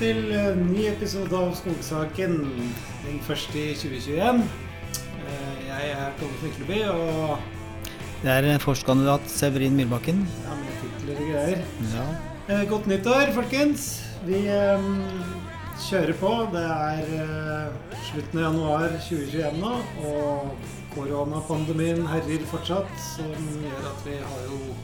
[0.00, 2.36] til en ny episode av Skogsaken.
[3.04, 4.42] Den første i 2021.
[5.20, 7.38] Eh, Jeg er Tove Mykleby, og
[8.22, 10.26] Det er forskerkandidat Severin Myrbakken.
[10.44, 11.62] ja, med titler og greier.
[11.94, 12.06] Ja.
[12.48, 14.02] Eh, Godt nyttår, folkens.
[14.26, 14.78] Vi eh,
[15.88, 16.32] kjører på.
[16.52, 20.50] Det er eh, slutten av januar 2021 nå, og
[20.94, 23.30] koronapandemien herjer fortsatt, som
[23.62, 24.74] gjør at vi har jo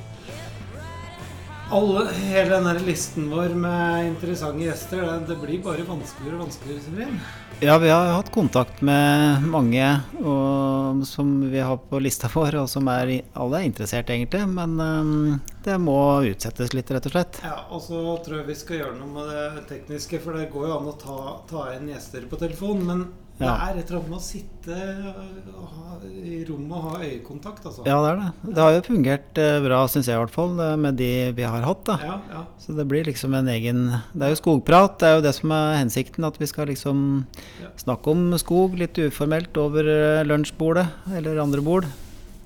[1.70, 6.45] alle, hele den her listen vår med interessante gjester, det, det blir bare vanskeligere og
[6.47, 6.83] vanskeligere.
[6.84, 7.19] Severin.
[7.61, 9.89] ja, vi har hatt kontakt med mange
[10.20, 14.45] og, som vi har på lista vår, og som er alle er interessert, egentlig.
[14.47, 15.98] Men um, det må
[16.30, 17.42] utsettes litt, rett og slett.
[17.42, 20.70] Ja, og så tror jeg vi skal gjøre noe med det tekniske, for det går
[20.70, 21.20] jo an å ta,
[21.51, 22.87] ta inn gjester på telefon.
[22.87, 23.06] Men
[23.38, 24.76] det er rett og slett med å sitte
[25.56, 27.82] og ha, i rommet og ha øyekontakt, altså.
[27.86, 28.55] Ja, det er det.
[28.56, 31.42] Det har jo fungert eh, bra, syns jeg i hvert fall, eh, med de vi
[31.44, 31.83] har hatt.
[31.84, 31.98] da.
[32.02, 32.44] ja, ja.
[32.62, 35.52] Så det blir liksom en egen Det er jo skogprat, det er jo det som
[35.52, 36.24] er hensikten.
[36.27, 37.27] At vi skal liksom
[37.62, 37.69] Ja.
[37.77, 41.86] snakke om skog litt uformelt over lunsjbordet eller andre bord.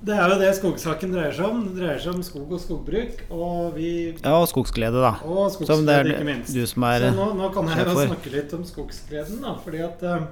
[0.01, 1.59] Det er jo det skogsaken dreier seg om.
[1.69, 3.19] Det dreier seg om skog og skogbruk.
[3.29, 3.89] Og vi
[4.23, 5.11] Ja, og skogsglede, da.
[5.29, 6.53] Og Som det er skogsglede, ikke minst.
[6.55, 9.53] du som er Så nå, nå kan jeg jo snakke litt om skogsgleden, da.
[9.61, 10.25] Fordi at eh,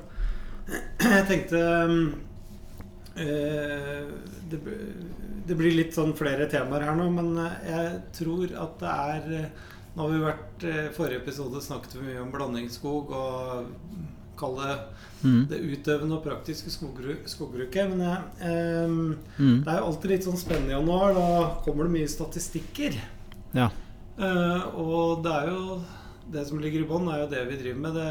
[0.70, 1.60] Jeg tenkte
[3.16, 4.06] eh,
[4.52, 4.60] det,
[5.50, 9.34] det blir litt sånn flere temaer her nå, men eh, jeg tror at det er
[9.44, 9.50] eh,
[9.98, 10.64] Nå har vi vært
[10.96, 13.72] Forrige episode snakket vi mye om blandingsskog og
[14.40, 14.76] kalle det
[15.26, 15.40] mm.
[15.50, 17.90] det utøvende og praktiske skogbru- skogbruket.
[17.90, 18.94] Men jeg, eh,
[19.40, 19.64] Mm.
[19.66, 21.14] det er jo alltid litt sånn spennende i januar.
[21.18, 21.26] Da
[21.66, 22.96] kommer det mye statistikker.
[23.58, 23.68] Ja.
[24.20, 25.82] Uh, og det er jo
[26.30, 27.96] Det som ligger i bånn, er jo det vi driver med.
[27.98, 28.08] Det,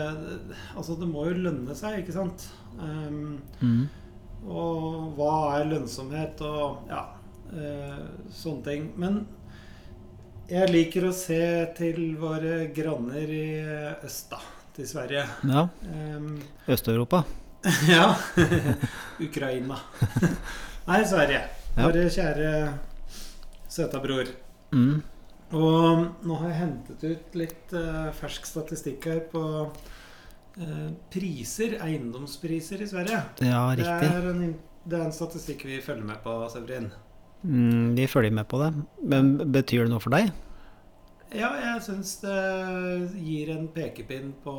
[0.50, 2.48] det, altså, det må jo lønne seg, ikke sant?
[2.78, 3.88] Um, Mm.
[4.47, 7.00] og hva er lønnsomhet, og ja
[7.50, 8.84] uh, Sånne ting.
[9.00, 9.20] Men
[10.48, 11.40] jeg liker å se
[11.77, 13.48] til våre granner i
[14.07, 14.39] øst, da.
[14.78, 15.24] Til Sverige.
[15.51, 15.64] ja.
[15.90, 16.39] Um,
[16.70, 17.24] Øst-Europa.
[17.90, 18.12] ja.
[19.27, 19.78] Ukraina.
[20.89, 21.40] Nei, Sverige.
[21.74, 21.83] Ja.
[21.89, 22.52] Våre kjære
[23.68, 24.30] søtabror.
[24.73, 25.02] Mm.
[25.57, 32.83] Og nå har jeg hentet ut litt uh, fersk statistikk her på uh, priser, eiendomspriser
[32.85, 33.23] i Sverige.
[33.41, 34.11] Ja, Det riktig.
[34.11, 36.91] er, en, det er en statistikk vi følger med på, Severin.
[37.42, 38.75] Mm, vi følger med på det.
[39.08, 40.29] Men betyr det noe for deg?
[41.33, 42.37] Ja, jeg syns det
[43.20, 44.55] gir en pekepinn på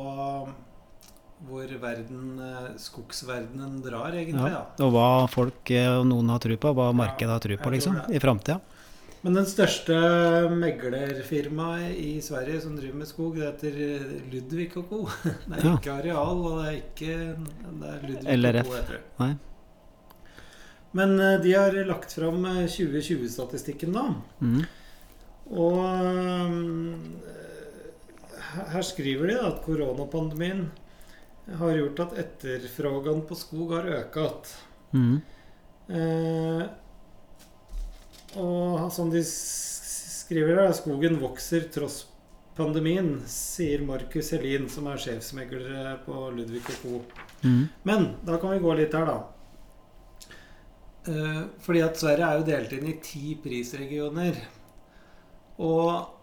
[1.48, 4.50] hvor verden, eh, skogsverdenen drar, egentlig.
[4.52, 4.66] Ja.
[4.84, 8.20] Og hva folk og noen har tro på, hva markedet har tro på, liksom, i
[8.20, 8.58] framtida.
[9.20, 9.96] Men den største
[10.56, 13.74] meglerfirmaet i Sverige som driver med skog, det heter
[14.32, 15.00] Ludvig og Co.
[15.50, 18.70] Det er ikke Areal, og det er ikke det er Ludvig LRF.
[18.70, 19.00] og Co.
[19.20, 19.32] Nei.
[20.96, 24.06] Men eh, de har lagt fram eh, 2020-statistikken, da.
[24.40, 24.64] Mm.
[25.50, 26.90] Og eh,
[28.72, 30.64] her skriver de da at koronapandemien
[31.60, 34.56] har gjort at etterfrågan på skog har økt.
[34.96, 35.20] Mm.
[35.90, 36.62] Eh,
[38.38, 42.04] og som de skriver her, skogen vokser tross
[42.58, 47.02] pandemien, sier Markus Helin, som er sjefsmegler på Ludvig og Co.
[47.42, 47.68] Mm.
[47.88, 49.18] Men da kan vi gå litt der, da.
[51.08, 54.40] Eh, fordi at Sverige er jo delt inn i ti prisregioner.
[55.60, 56.16] Og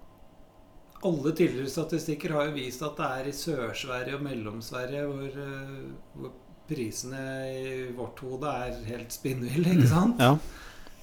[1.07, 5.89] alle tidligere statistikker har jo vist at det er i Sør-Sverige og Mellom-Sverige hvor, eh,
[6.17, 6.37] hvor
[6.67, 10.21] prisene i vårt hode er helt spinnville, ikke sant?
[10.21, 10.35] Ja.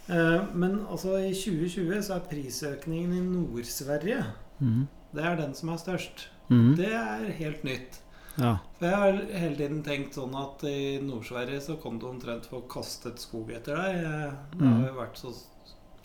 [0.08, 4.24] Eh, Men altså i 2020 så er prisøkningen i Nord-Sverige
[4.60, 4.86] Mm.
[5.14, 6.28] Det er den som er størst.
[6.50, 6.76] Mm.
[6.76, 7.98] Det er helt nytt.
[8.38, 8.56] ja.
[8.78, 12.62] For jeg har hele tiden tenkt sånn at i Nord-Sverige så kom du omtrent få
[12.68, 13.96] kastet skog etter deg.
[14.04, 14.86] Eh, Det har Mm.
[14.86, 15.32] jo vært så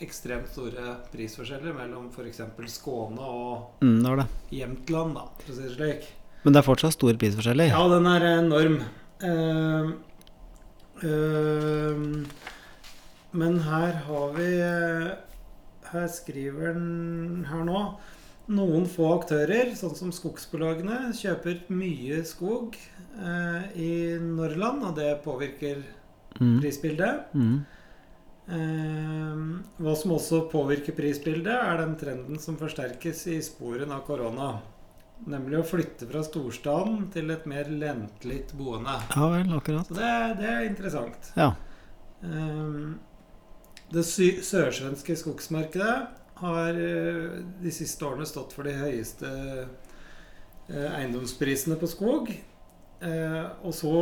[0.00, 2.40] ekstremt store prisforskjeller mellom f.eks.
[2.66, 4.26] Skåne og Mm, det det.
[4.58, 6.04] Jämtland, da, for å si det slik.
[6.44, 7.68] Men det er fortsatt store prisforskjeller.
[7.68, 8.82] Ja, den er enorm.
[9.22, 9.92] Uh,
[11.02, 12.26] eh,
[13.32, 15.10] men her har vi eh,
[15.90, 17.82] Her skriver den her nå
[18.50, 25.82] Noen få aktører, sånn som skogsbolagene, kjøper mye skog eh, i Norrland, og det påvirker
[26.40, 26.60] Mm.
[26.62, 27.32] prisbildet.
[27.34, 27.56] Mm.
[28.48, 29.40] Eh,
[29.82, 34.52] hva som også påvirker prisbildet, er den trenden som forsterkes i sporen av korona.
[35.26, 38.94] Nemlig å flytte fra storstaden til et mer lentligt boende.
[39.12, 39.90] Ja vel, akkurat.
[39.90, 41.32] Så det, det er interessant.
[41.36, 41.50] Ja.
[42.24, 42.78] Eh,
[43.90, 45.94] det sørsvenske skogsmarkedet
[46.40, 49.30] har eh, de siste årene stått for de høyeste
[50.70, 52.30] eh, eiendomsprisene på skog.
[53.00, 53.92] Eh, og så,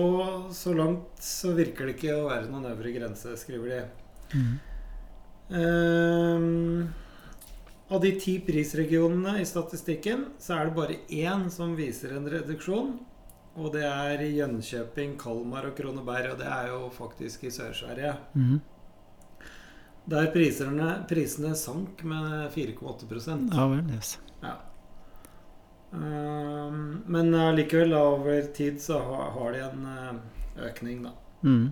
[0.55, 3.82] så langt så virker det ikke å være noen øvre grense, skriver de.
[4.38, 4.56] Mm.
[5.49, 6.88] Um,
[7.88, 12.99] av de ti prisregionene i statistikken, så er det bare én som viser en reduksjon.
[13.58, 16.34] Og det er Jönköping, Kalmar og Kroneberg.
[16.34, 18.19] og det er jo faktisk i Sør-Sverige.
[18.34, 18.61] Mhm.
[20.08, 24.14] Der priserne, prisene sank med 4,8% Ja vel, yes.
[24.40, 24.55] Ja.
[25.93, 31.12] Ehm, men likevel, over tid så har, har de en eh, økning, da.
[31.44, 31.69] Mm.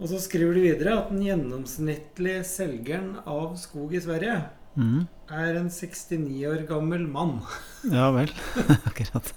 [0.00, 4.38] Og så skriver de videre at den gjennomsnittlige selgeren av skog i Sverige
[4.80, 5.02] mm.
[5.28, 7.38] er en 69 år gammel mann.
[7.96, 8.32] Ja vel.
[8.90, 9.34] Akkurat.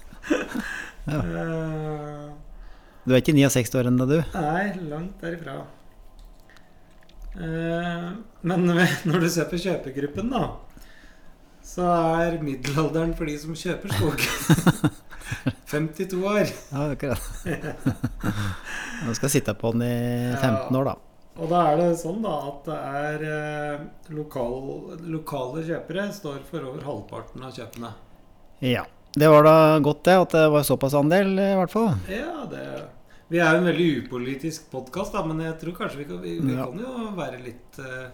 [1.04, 1.18] Ja.
[1.20, 2.28] Eh,
[3.04, 4.14] Du er ikke 69 år ennå, du?
[4.32, 5.58] nei, langt derifra.
[7.34, 8.10] Eh,
[8.46, 8.66] men
[9.10, 10.44] når du ser på kjøpegruppen, da,
[11.64, 11.88] så
[12.20, 14.20] er middelalderen for de som kjøper skog
[15.72, 16.52] 52 år.
[16.70, 17.30] Ja, akkurat.
[19.04, 19.96] Nå skal sitte på den i
[20.36, 20.96] 15 år, da.
[21.34, 24.60] Og da er det sånn da at det er eh, lokal,
[25.10, 27.90] lokale kjøpere står for over halvparten av kjøpene.
[28.62, 28.84] Ja.
[29.14, 31.92] Det var da godt, det, at det var såpass andel, i hvert fall.
[32.10, 32.62] Ja, det
[33.32, 36.54] Vi er jo en veldig upolitisk podkast, men jeg tror kanskje vi kan, vi, vi
[36.56, 36.66] Ja.
[36.68, 38.10] kan jo være litt eh,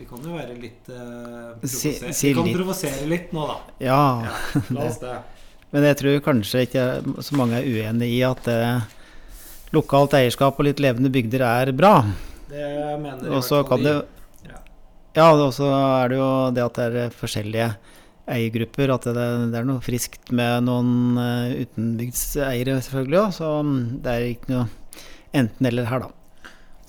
[0.00, 2.56] Vi kan jo være litt uh, Si- si Vi kan litt.
[2.56, 3.56] provosere litt nå, da.
[3.84, 3.98] Ja.
[4.24, 5.18] Ja, la oss det.
[5.74, 6.84] Men jeg tror kanskje ikke
[7.22, 8.80] så mange er uenig i at eh,
[9.76, 11.92] lokalt eierskap og litt levende bygder er bra.
[12.48, 12.64] Det
[12.98, 13.34] mener jeg.
[13.36, 13.92] Og så kan det.
[14.48, 14.56] Ja.
[15.20, 17.68] Ja, og så er det jo det at det er forskjellige
[18.30, 18.94] eiergrupper.
[18.94, 23.36] At det, det er noe friskt med noen uh, utenbygdseiere, selvfølgelig òg.
[23.36, 24.66] Så mm, det er ikke noe
[25.40, 26.16] enten-eller her, da.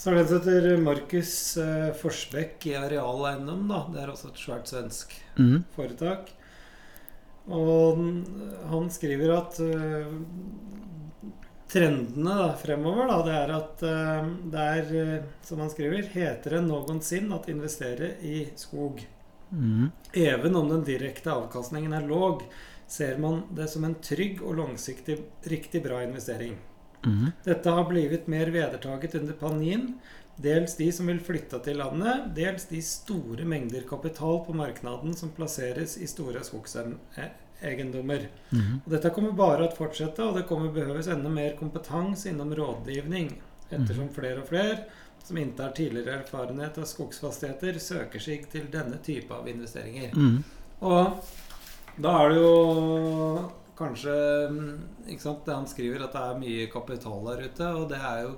[0.02, 3.68] Så er det en som heter Markus eh, Forsbekk i Areal Eiendom.
[3.70, 3.84] da.
[3.94, 5.60] Det er også et svært svensk mm.
[5.76, 6.32] foretak.
[7.52, 8.00] Og
[8.72, 11.30] han skriver at uh,
[11.70, 14.92] trendene da, fremover da, det er at uh, det er,
[15.22, 19.02] uh, som han skriver, hetere enn noensinne at investere i skog.
[19.52, 19.92] Mhm.
[20.14, 22.44] Even om den direkte avkastningen er låg,
[22.88, 26.58] ser man det som en trygg og langsiktig riktig bra investering.
[27.06, 27.32] Mm.
[27.44, 29.94] Dette har blitt mer vedertaget under pandemien.
[30.42, 35.34] Dels de som vil flytte til landet, dels de store mengder kapital på marknaden som
[35.36, 38.28] plasseres i store skogseiendommer.
[38.50, 38.80] Mm.
[38.90, 43.36] Dette kommer bare å fortsette, og det kommer behøves enda mer kompetanse innom rådgivning,
[43.70, 44.80] ettersom flere og flere
[45.24, 50.16] som inntar tidligere erfarenhet av skogsfastigheter, søker seg til denne type av investeringer.
[50.18, 50.44] Mm.
[50.82, 52.54] Og da er det jo
[53.82, 54.14] kanskje
[54.52, 54.72] mm,
[55.10, 58.24] ikke sant, Det han skriver, at det er mye kapital der ute, og det er
[58.26, 58.32] jo,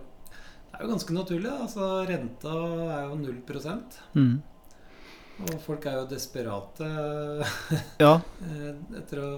[0.72, 1.54] det er jo ganske naturlig.
[1.68, 2.56] Altså, Renta
[2.98, 3.42] er jo 0
[4.14, 4.36] mm.
[5.48, 6.92] og folk er jo desperate
[8.04, 8.18] Ja.
[9.00, 9.32] etter å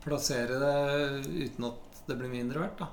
[0.00, 0.76] plassere det
[1.28, 2.80] uten at det blir mindre verdt.
[2.80, 2.88] da.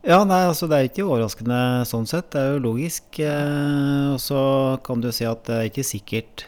[0.00, 2.30] Ja, nei, altså det er ikke overraskende sånn sett.
[2.32, 3.18] Det er jo logisk.
[3.20, 4.40] Eh, og så
[4.86, 6.46] kan du si at det er ikke sikkert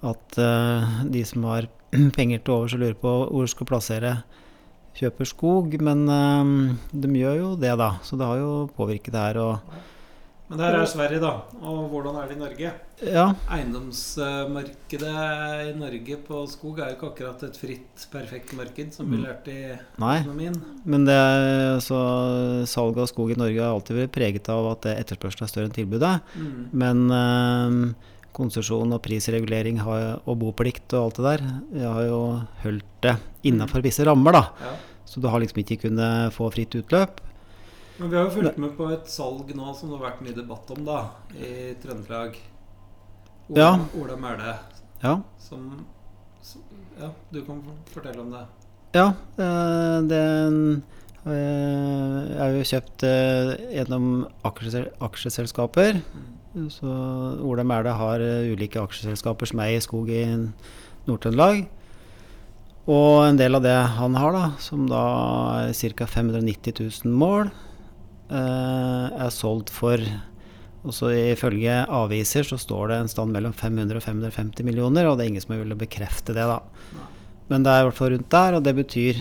[0.00, 1.68] at eh, de som har
[2.16, 4.14] penger til overs og lurer på hvor de skal plassere,
[4.96, 5.76] kjøper skog.
[5.84, 6.54] Men eh,
[7.04, 7.90] de gjør jo det, da.
[8.06, 9.42] Så det har jo påvirket det her.
[9.44, 9.76] Og
[10.50, 11.30] Men det her er Sverige, da.
[11.62, 12.70] Og hvordan er det i Norge?
[13.06, 19.06] ja, Eiendomsmarkedet i Norge på skog er jo ikke akkurat et fritt, perfekt marked, som
[19.10, 19.24] vi Mm.
[19.24, 20.18] lærte i nei.
[20.20, 20.54] økonomien.
[20.84, 21.16] Men det
[21.76, 25.64] altså, salget av skog i Norge har alltid vært preget av at etterspørselen er større
[25.70, 26.20] enn tilbudet.
[26.36, 26.68] Mm.
[26.72, 27.70] Men eh,
[28.32, 31.38] konsesjon og prisregulering har, og boplikt og alt det der
[31.72, 34.42] det har jo holdt det innafor visse rammer, da.
[34.60, 34.72] Ja.
[35.06, 37.20] Så du har liksom ikke kunnet få fritt utløp.
[38.00, 40.36] Men vi har jo fulgt med på et salg nå som det har vært mye
[40.36, 41.00] debatt om, da,
[41.36, 42.38] i Trøndelag.
[43.50, 43.70] Ola, Ja.
[44.00, 44.54] Ola Mæle,
[45.02, 45.84] Ja, som,
[46.40, 46.62] som
[47.00, 47.60] Ja, du kan
[47.92, 48.46] fortelle om det.
[48.94, 50.82] ja den
[51.20, 54.06] det eh, er jo kjøpt eh, gjennom
[55.04, 55.98] aksjeselskaper.
[56.54, 56.70] Mm.
[56.72, 56.88] Så
[57.44, 60.22] Ola Mæle har eh, ulike aksjeselskaper som eier skog i
[61.04, 61.66] Nord-Trøndelag.
[62.88, 65.02] Og en del av det han har, da, som da
[65.68, 66.08] er ca.
[66.08, 67.69] 590 000 mål, eh,
[68.30, 69.98] er solgt for
[70.80, 75.26] også Ifølge aviser så står det en stand mellom 500 og 550 millioner, og det
[75.26, 76.60] er ingen som vil bekrefte det, da.
[77.50, 79.20] Men det er i hvert fall rundt der, og det betyr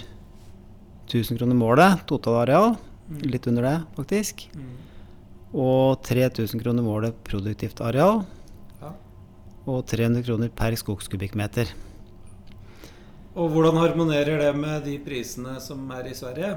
[1.09, 2.77] 1000 kroner målet, totalareal.
[3.09, 3.21] Mm.
[3.33, 4.45] Litt under det, faktisk.
[4.53, 4.73] Mm.
[5.59, 8.21] Og 3000 kroner målet produktivt areal.
[8.79, 8.93] Ja.
[9.65, 11.73] Og 300 kroner per skogskubikkmeter.
[13.35, 16.53] Og hvordan harmonerer det med de prisene som er i Sverige?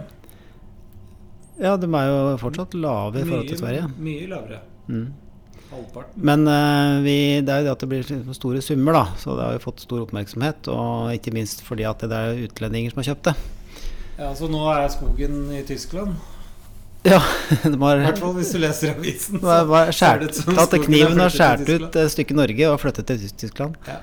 [1.61, 3.89] Ja, de er jo fortsatt lave i forhold til Sverige.
[4.01, 4.63] Mye lavere.
[4.89, 5.13] Mm.
[6.17, 9.05] Men uh, vi, det er jo det at det blir store summer, da.
[9.21, 10.69] Så det har jo fått stor oppmerksomhet.
[10.73, 13.35] Og ikke minst fordi at det er utlendinger som har kjøpt det.
[14.19, 16.15] Ja, Så nå er skogen i Tyskland?
[17.03, 17.19] Ja,
[17.65, 19.41] de har I hvert fall hvis du leser avisen.
[19.43, 23.75] de har- skjært, tatt kniven og skåret ut et stykke Norge og flyttet til Tyskland.
[23.89, 23.97] Ja.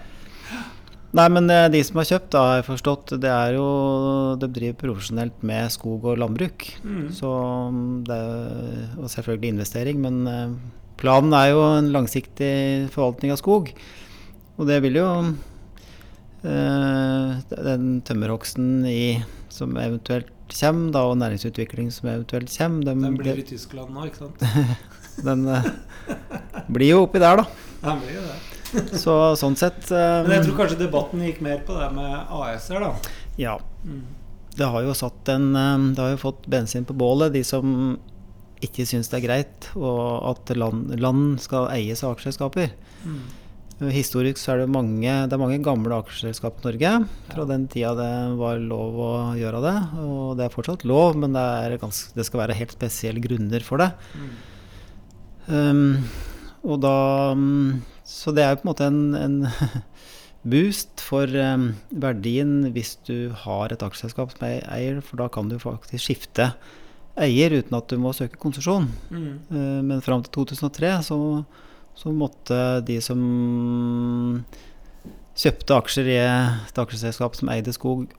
[1.18, 3.68] Nei, men eh, de som har kjøpt, da, har jeg forstått, det er jo
[4.38, 6.68] De driver profesjonelt med skog og landbruk.
[6.86, 7.08] Mm.
[7.18, 7.30] Så
[7.74, 10.54] mm, det er og selvfølgelig investering, men eh,
[11.02, 12.54] planen er jo en langsiktig
[12.94, 13.72] forvaltning av skog.
[14.60, 15.08] Og det vil jo
[16.44, 19.24] eh, Den tømmerhogsten i,
[19.54, 24.06] som eventuelt kommer, da, og næringsutvikling som eventuelt kommer, de, Den blir i Tyskland nå,
[24.10, 24.46] ikke sant?
[25.30, 25.74] den eh,
[26.70, 27.50] blir jo oppi der, da.
[27.82, 28.59] Den blir jo det.
[29.04, 32.86] Så sånn sett um, Men jeg tror kanskje debatten gikk mer på det med AS-er,
[32.86, 33.16] da.
[33.40, 33.58] Ja.
[33.86, 34.04] Mm.
[34.60, 37.98] Det har jo satt en eh, Det har jo fått bensin på bålet, de som
[38.60, 40.00] ikke syns det er greit og
[40.34, 42.74] at land, land skal eies av aksjeselskaper.
[43.08, 43.22] Mm.
[43.96, 46.90] Historisk så er det mange Det er mange gamle aksjeselskap i Norge
[47.30, 47.48] fra Ja.
[47.48, 49.78] den tida det var lov å gjøre det.
[50.04, 53.80] Og det er fortsatt lov, men det, ganske, det skal være helt spesielle grunner for
[53.80, 53.94] det.
[54.20, 54.34] Mm.
[55.48, 56.04] Um,
[56.68, 59.38] og da um, Så det er jo på en måte en, en
[60.54, 65.52] boost for um, verdien hvis du har et aksjeselskap som er eier, for da kan
[65.52, 66.52] du faktisk skifte
[67.20, 68.88] eier uten at du må søke konsesjon.
[69.12, 69.32] Mm.
[69.52, 71.20] Uh, men fram til 2003 så,
[72.00, 73.22] så måtte de som
[75.40, 78.10] kjøpte aksjer i et aksjeselskap som eide skog,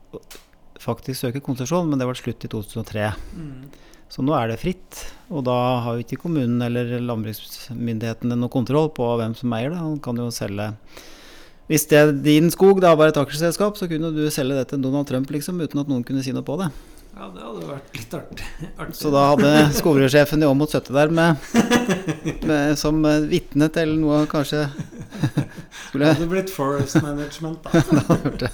[0.81, 3.11] faktisk søke konsesjon, men det var slutt i 2003.
[3.37, 3.65] Mm.
[4.11, 8.89] Så nå er det fritt, og da har jo ikke kommunen eller landbruksmyndighetene noe kontroll
[8.91, 9.79] på hvem som eier det.
[9.79, 10.73] Han kan jo selge
[11.71, 14.81] Hvis det er din skog, det var et aksjeselskap, så kunne du selge det til
[14.83, 16.67] Donald Trump liksom, uten at noen kunne si noe på det.
[17.11, 18.45] Ja, det hadde vært litt artig.
[18.79, 18.97] artig.
[18.99, 19.49] Så da hadde
[19.79, 21.39] skogbrukssjefen i Åmot sittet der med,
[22.49, 22.99] med, som
[23.31, 24.65] vitne til noe kanskje
[25.91, 27.69] Det hadde blitt forest management, da.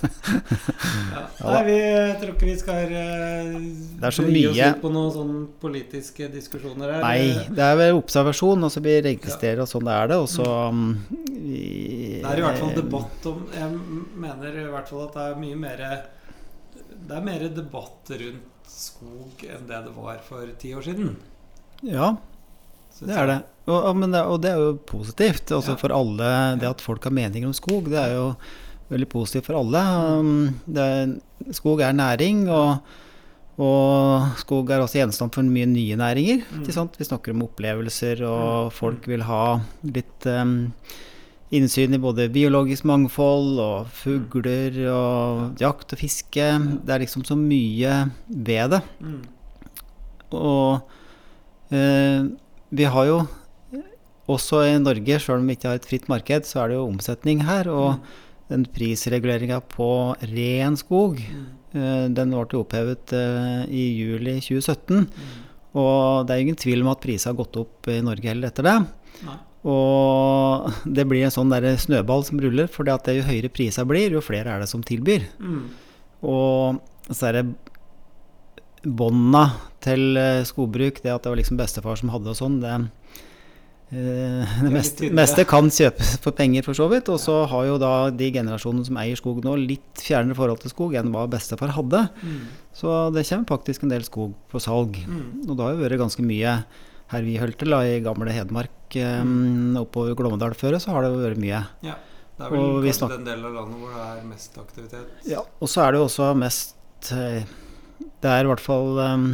[1.14, 1.24] ja.
[1.44, 3.58] Nei, vi jeg tror ikke vi skal uh,
[4.02, 7.06] Det så gi oss ut på noen sånne politiske diskusjoner her.
[7.06, 10.30] Nei, det er vel observasjon, og så vi registrerer og sånn det er det, og
[10.34, 10.84] så um,
[11.30, 13.80] vi- Det er i hvert fall debatt om Jeg
[14.26, 15.84] mener i hvert fall at det er mye mer
[17.08, 21.14] Det er mer debatt rundt skog enn det det var for ti år siden.
[21.88, 22.16] Ja,
[23.00, 23.42] Det er det.
[23.68, 25.52] Og, det, og det er jo positivt.
[25.52, 25.80] også Ja.
[25.82, 28.30] For alle, det at folk har meninger om skog, det er jo
[28.90, 29.82] veldig positivt for alle.
[30.20, 31.18] Um, Det er,
[31.52, 32.80] skog er næring, og,
[33.60, 36.46] og skog er også gjenstand for mye nye næringer.
[36.52, 36.64] Mm.
[36.98, 40.72] Vi snakker om opplevelser, og folk vil ha litt um,
[41.52, 46.48] innsyn i både biologisk mangfold og fugler og jakt og fiske.
[46.84, 48.82] Det er liksom så mye ved det.
[49.00, 49.22] Mm.
[50.36, 52.28] Og eh,
[52.72, 53.20] vi har jo
[54.28, 56.88] også i Norge, sjøl om vi ikke har et fritt marked, så er det jo
[56.90, 57.70] omsetning her.
[57.72, 58.00] Og
[58.52, 59.90] den prisreguleringa på
[60.34, 61.46] ren skog, Mm.
[61.76, 65.08] eh, den ble opphevet eh, i juli 2017.
[65.08, 65.44] Mm.
[65.76, 68.64] Og det er ingen tvil om at prisene har gått opp i Norge heller etter
[68.64, 68.78] det.
[69.28, 69.38] Nei.
[69.68, 74.22] Og det blir en sånn der snøball som ruller, for jo høyere priser blir, jo
[74.22, 75.26] flere er det som tilbyr.
[75.40, 75.66] Mm.
[76.24, 76.80] Og
[77.12, 77.56] så er det
[78.84, 79.50] bånda
[79.84, 82.74] til eh, skogbruk, det at det var liksom bestefar som hadde og sånn, det,
[83.92, 87.12] eh, det meste, meste kan kjøpes for penger, for så vidt.
[87.14, 90.74] Og så har jo da de generasjonene som eier skog nå, litt fjernere forhold til
[90.74, 92.08] skog enn hva bestefar hadde.
[92.22, 92.42] Mm.
[92.78, 95.00] Så det kommer faktisk en del skog på salg.
[95.08, 95.48] Mm.
[95.48, 96.60] Og det har jo vært ganske mye
[97.08, 99.76] her vi holdt til, i gamle Hedmark, Mm.
[99.76, 101.60] oppover Glommedal før, så har det vært mye.
[101.84, 101.98] Ja.
[102.38, 105.08] Det er vel kanskje den delen av landet hvor det er mest aktivitet.
[105.26, 107.44] Ja, og så er det jo også mest eh,
[108.22, 109.26] Det er i hvert fall um,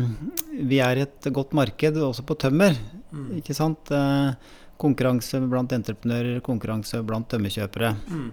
[0.68, 2.76] Vi er i et godt marked også på tømmer,
[3.14, 3.28] Mm.
[3.38, 3.92] ikke sant?
[3.94, 4.34] Eh,
[4.82, 7.92] Konkurranse blant entreprenører, konkurranse blant tømmerkjøpere.
[8.10, 8.32] Mm.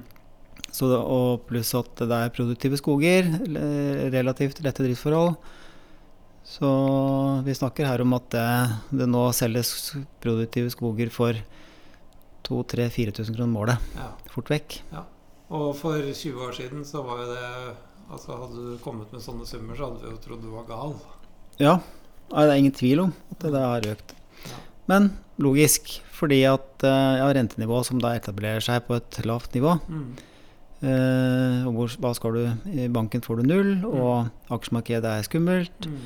[0.73, 3.29] Så og pluss at det er produktive skoger,
[4.11, 5.37] relativt lette driftsforhold.
[6.49, 6.71] Så
[7.45, 8.47] vi snakker her om at det,
[9.03, 9.93] det nå selges
[10.25, 11.37] produktive skoger for
[12.49, 13.93] 2000-4000 kroner målet.
[14.01, 14.09] Ja.
[14.33, 14.81] Fort vekk.
[15.51, 17.77] Og for 20 år siden så var jo det
[18.11, 20.95] Altså Hadde du kommet med sånne summer, så hadde vi jo trodd du var gal.
[21.61, 21.77] Ja,
[22.31, 24.15] det er ingen tvil om at det har økt.
[24.49, 24.59] Ja.
[24.91, 29.77] Men logisk, fordi at eh, ja, rentenivået som da etablerer seg på et lavt nivå
[29.89, 30.09] Mm.
[30.83, 32.43] eh, hvor, hva skal du
[32.75, 35.87] I banken får du null, og aksjemarkedet er skummelt.
[35.87, 36.01] Mm.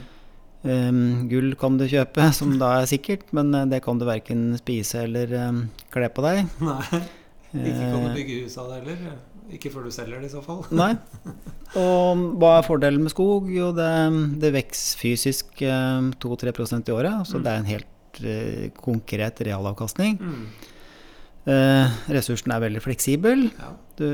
[0.65, 4.53] Eh, gull kan du kjøpe, som da er sikkert, men eh, det kan du verken
[4.61, 5.63] spise eller eh,
[5.95, 6.45] kle på deg.
[6.61, 7.05] Nei.
[7.55, 9.15] Ikke kan du Eh, bygge hus av det heller.
[9.53, 10.63] Ikke før du selger det, i så fall.
[10.83, 10.95] Nei.
[11.77, 13.49] Og hva er fordelen med skog?
[13.53, 13.89] Jo, det,
[14.41, 17.27] det vokser fysisk eh, 2-3% i året.
[17.29, 17.43] Så Mm.
[17.45, 20.17] det er en helt eh, konkret realavkastning.
[20.21, 20.47] Mm.
[21.45, 23.51] Eh, ressursen er veldig fleksibel.
[23.59, 23.73] Ja.
[23.99, 24.07] Du,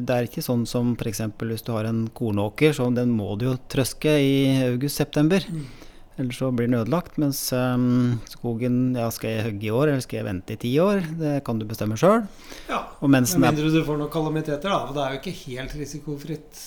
[0.00, 1.20] det er ikke sånn som f.eks.
[1.44, 4.38] hvis du har en kornåker, så den må du jo trøske i
[4.70, 5.44] august-september.
[5.52, 5.66] Mm.
[6.18, 7.18] Ellers så blir den ødelagt.
[7.22, 10.72] Mens um, skogen ja, Skal jeg hogge i år, eller skal jeg vente i ti
[10.82, 11.04] år?
[11.20, 12.24] Det kan du bestemme sjøl.
[12.66, 14.80] Ja, Med mindre du får noen kalamiteter, da.
[14.88, 16.64] For det er jo ikke helt risikofritt.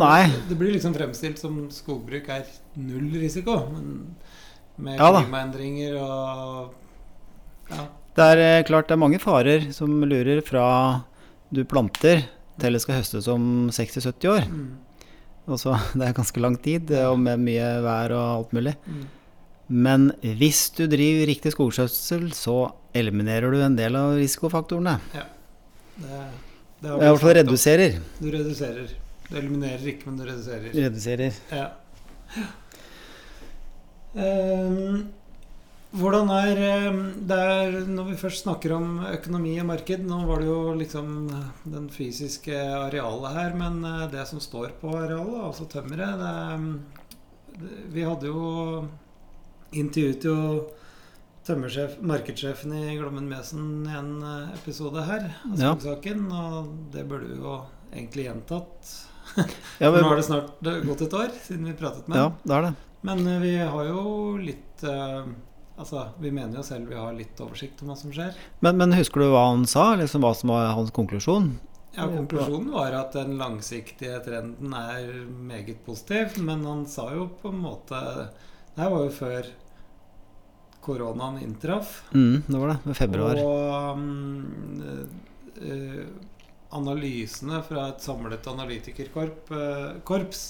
[0.00, 0.30] Nei.
[0.48, 2.44] Det blir liksom fremstilt som skogbruk er
[2.78, 3.56] null risiko.
[3.70, 3.94] Men
[4.80, 6.74] med Ja klimaendringer og
[7.70, 7.86] Ja.
[8.16, 11.04] Det er eh, klart det er mange farer som lurer fra
[11.54, 12.24] du planter
[12.60, 14.48] til det skal høstes om 60-70 år.
[14.50, 14.89] Mm.
[15.48, 18.76] Og så, Det er ganske lang tid, eh, og med mye vær og alt mulig.
[18.86, 19.08] Mm.
[19.70, 22.56] Men hvis du driver riktig skogskjøtsel, så
[22.96, 24.96] eliminerer du en del av risikofaktorene.
[25.14, 25.28] Det,
[26.80, 28.00] det har I hvert fall reduserer.
[28.18, 28.90] Du reduserer.
[29.28, 30.72] Du eliminerer ikke, men du reduserer.
[30.74, 31.38] Reduserer.
[31.54, 31.68] Ja.
[34.18, 35.04] Ehm,
[35.96, 40.38] hvordan er ehm, det er Når vi først snakker om økonomi og marked Nå var
[40.42, 41.08] det jo liksom
[41.66, 47.88] den fysiske arealet her, men eh, det som står på arealet, altså tømmeret det, er-
[47.96, 48.86] Vi hadde jo
[49.72, 50.36] intervjuet jo
[51.46, 55.28] tømmersjef, markedssjefen i Glommen Mesen i en eh, episode her
[55.58, 55.72] Ja.
[55.74, 57.58] og det burde vi jo
[57.92, 58.90] egentlig gjentatt.
[59.80, 62.36] Ja, Nå men, har det snart gått et år siden vi pratet med ja, ham.
[62.68, 62.74] det.
[63.02, 65.24] Men eh, vi har jo litt eh,
[65.80, 68.36] Altså, vi mener jo selv vi har litt oversikt om hva som skjer.
[68.60, 69.94] Men, men husker du hva han sa?
[69.96, 71.54] Liksom hva som var hans konklusjon?
[71.94, 77.50] Ja, Konklusjonen var at den langsiktige trenden er meget positiv, men han sa jo på
[77.50, 79.48] en måte Det her var jo før
[80.84, 82.04] koronaen inntraff.
[82.14, 82.78] Mm, det var det.
[82.84, 83.40] Med februar.
[83.42, 84.52] Og um,
[86.70, 90.44] analysene fra et samlet analytikerkorps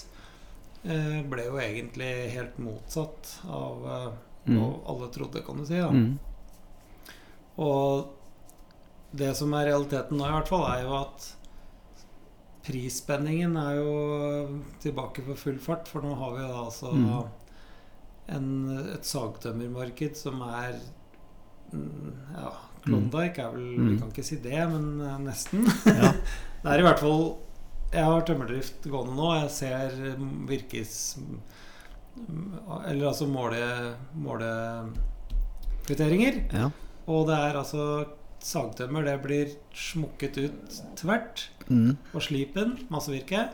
[0.84, 3.88] eh, eh, ble jo egentlig helt motsatt av
[4.46, 4.56] Mm.
[4.62, 5.76] Og alle trodde, kan du si.
[5.76, 5.90] Da.
[5.90, 6.18] Mm.
[7.60, 8.08] Og
[9.12, 11.28] det som er realiteten nå, i hvert fall, er jo at
[12.66, 13.92] prisspenningen er jo
[14.82, 15.88] tilbake på full fart.
[15.90, 17.28] For nå har vi da altså Mm.
[18.28, 18.48] en,
[18.94, 20.76] et sagtømmermarked som er
[21.72, 22.52] mm, Ja,
[22.84, 23.98] Klondyke er vel Vi Mm.
[24.00, 25.64] kan ikke si det, men eh, nesten.
[25.86, 26.12] Ja.
[26.62, 27.36] det er i hvert fall
[27.92, 29.32] Jeg har tømmerdrift gående nå.
[29.42, 31.40] Jeg ser mm, virkes mm,
[32.86, 33.60] Eller altså måle
[34.14, 36.34] målekvitteringer.
[36.52, 36.70] ja.
[37.10, 38.04] Og det er altså
[38.44, 39.02] sagtømmer.
[39.04, 41.48] Det blir smukket ut tvert.
[41.68, 41.96] Mm.
[42.14, 43.48] Og slipen, massevirke,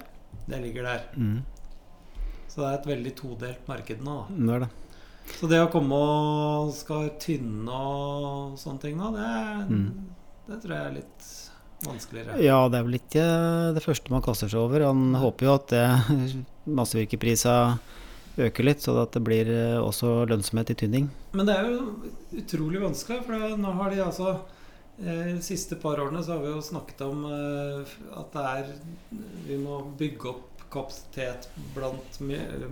[0.49, 1.01] det ligger der.
[1.17, 1.43] Mm.
[2.51, 4.19] Så det er et veldig todelt marked nå.
[4.29, 4.69] Det det.
[5.41, 9.31] Så det å komme og skal tynne og sånne ting nå, det,
[9.73, 9.91] Mm.
[10.47, 11.23] det tror jeg er litt
[11.87, 12.33] vanskeligere.
[12.45, 13.25] Ja, det er vel ikke
[13.75, 14.81] det første man kaster seg over.
[14.87, 15.87] Han håper jo at det
[16.79, 17.55] massevirkeprisa
[18.37, 21.09] øker litt, så at det blir eh, også lønnsomhet i tynning.
[21.37, 21.79] Men det er jo
[22.37, 24.35] utrolig vanskelig, for nå har de altså
[25.01, 28.75] eh, De siste par årene så har vi jo snakket om eh, at det er
[29.49, 31.47] Vi må bygge opp kapasitet
[31.77, 32.19] blant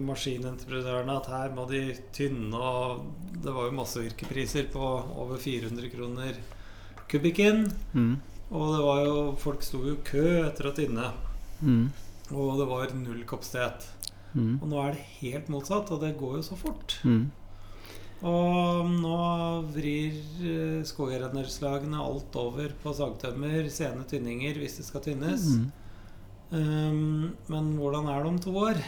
[0.03, 1.15] maskinentreprenørene.
[1.15, 3.05] At her må de tynne, og
[3.45, 4.83] det var jo massevirkepriser på
[5.23, 6.41] over 400 kroner
[7.09, 7.69] kubikken.
[7.95, 8.17] Mm.
[8.51, 11.13] Og det var jo Folk sto jo kø etter å tynne.
[11.63, 11.87] Mm.
[12.35, 13.87] Og det var null kapasitet.
[14.35, 14.59] Mm.
[14.61, 16.99] Og nå er det helt motsatt, og det går jo så fort.
[17.07, 17.31] Mm.
[18.25, 19.17] Og nå
[19.75, 20.85] vrir eh,
[22.01, 25.49] alt over på sagtømmer, sene tynninger, hvis det skal tynnes.
[25.59, 25.73] Mm.
[26.55, 28.79] Um, men hvordan er det om to år?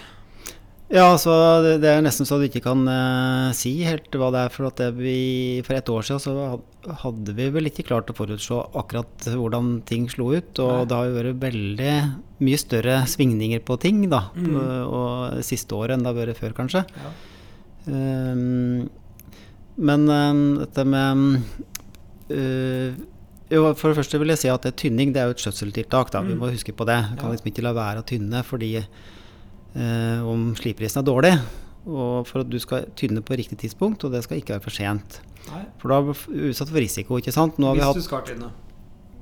[0.86, 1.32] Ja, altså
[1.64, 4.52] det, det er nesten så du ikke kan uh, si helt hva det er.
[4.54, 5.16] For at det vi,
[5.66, 6.60] for et år siden så
[7.02, 10.52] hadde vi vel ikke klart å forutse akkurat hvordan ting slo ut.
[10.62, 10.84] Og Nei.
[10.86, 11.94] det har jo vært veldig
[12.46, 14.28] mye større svingninger på ting da.
[14.38, 14.52] Mm.
[14.54, 16.84] på, og siste året enn det har vært før, kanskje.
[17.02, 17.10] Ja.
[17.86, 18.86] Um,
[19.76, 21.26] men ehm, dette med
[22.30, 22.94] uh,
[23.52, 26.14] jo, For det første vil jeg si at det tynning det er jo et skjøtseltiltak.
[26.14, 26.22] Da.
[26.26, 26.40] Vi Mm.
[26.42, 26.96] må huske på det.
[27.12, 28.72] Vi kan liksom ikke la være å tynne fordi
[29.76, 31.32] om sliprisen er dårlig.
[31.86, 34.74] Og for at du skal tynne på riktig tidspunkt, og det skal ikke være for
[34.74, 35.20] sent.
[35.46, 37.60] Nei, For da er du utsatt for risiko, ikke sant.
[37.62, 38.48] Nå har vi hvis hatt, du skal tynne.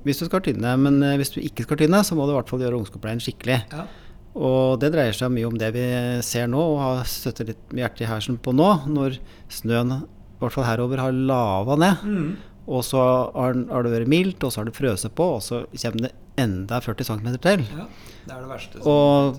[0.06, 2.38] hvis du skal tynne, men eh, hvis du ikke skal tynne, så må du i
[2.38, 3.58] hvert fall gjøre ungskogpleien skikkelig.
[3.74, 3.84] Ja.
[4.34, 5.84] Og det dreier seg mye om det vi
[6.24, 9.18] ser nå, og har støttet litt med hjertet i hersen på nå, når
[9.52, 12.08] snøen, i hvert fall herover, har lava ned.
[12.08, 12.32] Mm.
[12.64, 13.04] Og så
[13.36, 16.14] har, har det vært mildt, og så har det frøset på, og så kommer det
[16.40, 17.68] enda 40 cm til.
[17.76, 17.86] ja.
[18.24, 18.80] Det er det verste.
[18.88, 19.36] Og-.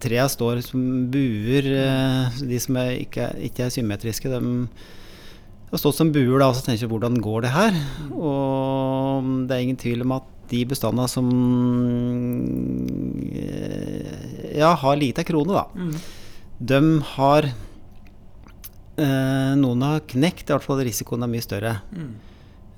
[0.00, 1.66] Trærne står som buer.
[1.74, 4.68] eh, De som er ikke, ikke er symmetriske, de
[5.70, 6.38] har stått som buer.
[6.38, 7.72] da, og Så tenker jeg hvordan går det her?
[8.14, 11.28] Og det er ingen tvil om at de bestandene som
[13.34, 15.94] eh, ja, har lite krone, da, Mm.
[16.60, 17.44] de har
[18.98, 21.80] eh, Noen har knekt, i hvert fall risikoen er mye større.
[21.94, 22.14] Mm.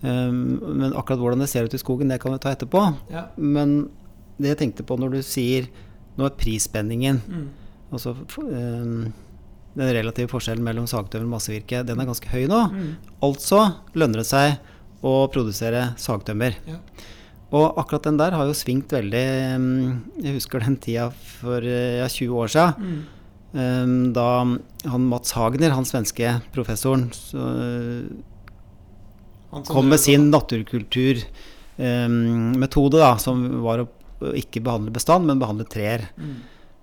[0.02, 2.82] Um, men akkurat hvordan det ser ut i skogen, det kan vi ta etterpå.
[3.12, 3.26] Ja.
[3.36, 3.90] Men
[4.40, 5.66] det jeg tenkte på når du sier
[6.20, 7.48] Nå er prisspenningen Mm.
[7.90, 9.10] Altså um,
[9.74, 12.60] den relative forskjellen mellom sagtømmer og massevirke, den er ganske høy nå.
[12.70, 12.90] Mm.
[13.26, 13.58] Altså
[13.98, 14.46] lønner det seg
[15.06, 16.52] å produsere sagtømmer.
[16.68, 16.78] Ja.
[17.50, 19.28] Og akkurat den der har jo svingt veldig
[19.58, 22.72] mm, Jeg husker den tida for eh, ja, 20 år siden.
[22.78, 23.02] Mm.
[23.50, 24.46] Um, da
[24.92, 27.42] han Mats Hagner, han svenske professoren, så,
[29.50, 33.90] Han kom med sin naturkulturmetode, da, som var å
[34.36, 36.06] ikke behandle bestand, men behandle trær.
[36.20, 36.34] Mm.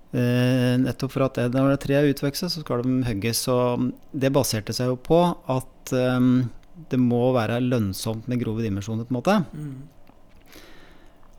[0.08, 3.44] Eh, nettopp for at når det treet er utvokst, så skal de hugges.
[3.52, 5.20] Og det baserte seg jo på
[5.52, 6.48] at um,
[6.88, 9.38] det må være lønnsomt med grove dimensjoner, på en måte.
[9.52, 9.78] Mm.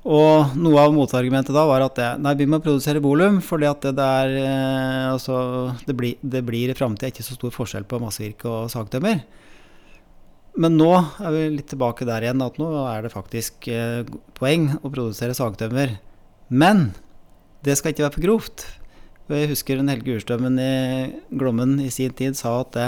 [0.10, 3.84] Og noe av motargumentet da var at det, nei, vi må produsere volum, fordi at
[3.84, 5.38] det, det er eh, altså,
[5.86, 9.26] det, blir, det blir i framtida ikke så stor forskjell på massevirke og sagtømmer.
[10.60, 14.04] Men nå er vi litt tilbake der igjen, at nå er det faktisk eh,
[14.36, 15.96] poeng å produsere sagtømmer.
[16.52, 16.90] Men
[17.64, 18.66] det skal ikke være for grovt.
[19.30, 20.74] Jeg husker en Helge Urstømmen i
[21.38, 22.88] Glommen i sin tid sa at det,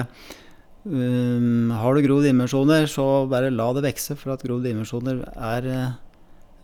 [0.90, 5.70] um, har du grove dimensjoner, så bare la det vokse, for at grove dimensjoner er
[5.70, 5.94] eh,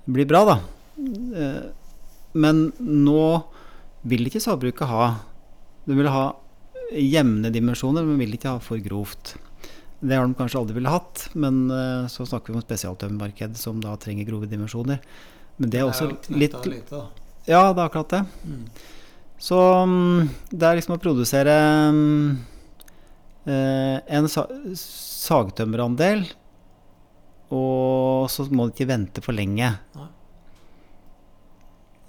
[0.09, 0.57] blir bra, da.
[0.97, 1.61] Eh,
[2.33, 3.21] Men nå
[4.07, 5.05] vil ikke sagbruket ha
[5.87, 6.25] De vil ha
[6.91, 9.35] jevne dimensjoner, men vil ikke ha for grovt.
[9.99, 13.79] Det har de kanskje aldri ville hatt, men eh, så snakker vi om spesialtømmermarked som
[13.81, 15.01] da trenger grove dimensjoner.
[15.57, 17.01] Men det er også jo litt lite.
[17.47, 18.21] Ja, det er akkurat det.
[18.45, 18.67] Mm.
[19.41, 21.55] Så mm, det er liksom å produsere
[21.93, 22.27] mm,
[23.49, 24.45] eh, en sa
[24.77, 26.27] sagtømmerandel,
[27.53, 29.71] og så må du ikke vente for lenge.
[29.97, 30.07] Nei.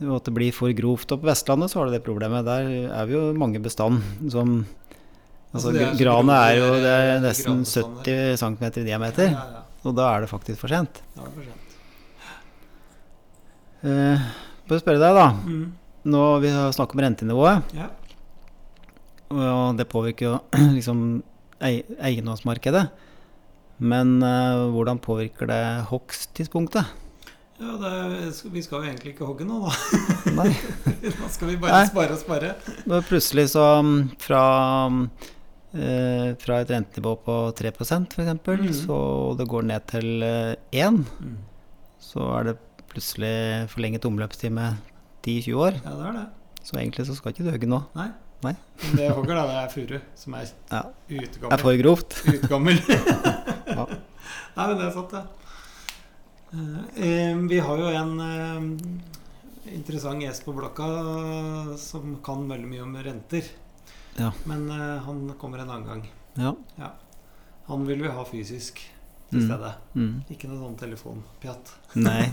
[0.07, 1.11] Og at det blir for grovt.
[1.11, 2.46] Og på Vestlandet så har du det problemet.
[2.46, 4.61] Der er vi jo mange bestand som
[5.48, 9.30] Altså, Altså, er granet er jo det er nesten 70 cm i diameter.
[9.32, 9.62] Ja, ja, ja.
[9.88, 11.00] Og da er det faktisk for sent.
[11.16, 11.64] Da er det for sent.
[13.88, 14.26] Eh,
[14.68, 15.26] Bare spørre deg, da.
[15.48, 15.66] Mm.
[16.12, 17.87] Nå Vi har snakket om rentenivået, Ja.
[19.30, 20.38] og det påvirker jo
[20.76, 21.22] liksom
[21.61, 22.88] ei- eiendomsmarkedet.
[23.78, 26.84] Men eh, hvordan påvirker det hogsttidspunktet?
[27.58, 29.72] ja det, vi skal jo egentlig ikke hogge nå, da.
[30.37, 30.52] Nei.
[31.18, 31.87] Nå skal vi bare Nei.
[31.90, 32.52] spare og spare.
[33.08, 34.42] Plutselig så mm, fra,
[34.94, 35.38] mm, eh,
[35.70, 38.68] fra et rentenivå på 3% f.eks., mm.
[38.72, 38.98] så
[39.37, 41.35] det går ned til eh, 1 Mm.
[42.00, 42.54] så er det
[42.88, 44.78] plutselig forlenget omløpstid med
[45.26, 45.76] 10-20 år.
[45.85, 46.26] Ja, det er det.
[46.64, 47.83] Så egentlig så skal ikke du hogge nå.
[47.98, 48.09] Nei.
[48.42, 48.54] Nei.
[48.85, 50.83] Men Det jeg hogger, da, det er furu, som er Ja.
[51.09, 52.20] Det er for grovt.
[52.35, 52.81] Utgammel.
[53.68, 53.85] Ja.
[54.57, 55.20] Nei, men det er sant, det.
[56.57, 60.87] Eh, eh, vi har jo en eh, interessant gjest på blokka
[61.78, 63.44] som kan veldig mye om renter.
[64.18, 64.33] Ja.
[64.50, 66.04] Men uh, han kommer en annen gang.
[66.38, 66.90] Ja.
[67.68, 68.81] Han vil vi ha fysisk
[69.28, 69.44] til Mm.
[69.44, 69.70] stede.
[69.94, 70.12] Mm.
[70.33, 71.72] Ikke noe sånn telefonpjatt.
[72.00, 72.22] Nei.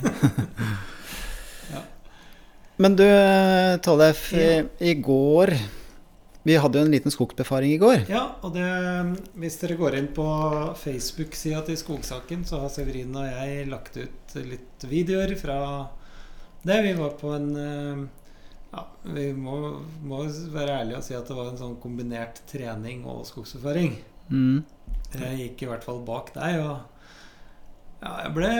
[1.72, 1.80] Ja.
[2.78, 3.04] Men du,
[3.82, 4.28] Tollef.
[4.32, 4.62] Ja.
[4.78, 5.50] I, I går
[6.46, 8.04] Vi hadde jo en liten skogsbefaring i går.
[8.06, 8.66] Ja, og det,
[9.34, 10.26] hvis dere går inn på
[10.78, 15.56] Facebook-sida til Skogsaken, så har Severin og jeg lagt ut litt videoer fra
[16.62, 16.76] det.
[16.86, 18.04] Vi var på en eh,
[18.76, 18.82] Ja,
[19.16, 19.54] vi må,
[20.04, 20.18] må
[20.52, 23.94] være ærlige og si at det var en sånn kombinert trening og skogsoppføring.
[24.28, 24.58] Mm.
[25.16, 28.50] Jeg gikk i hvert fall bak deg, og ja, jeg ble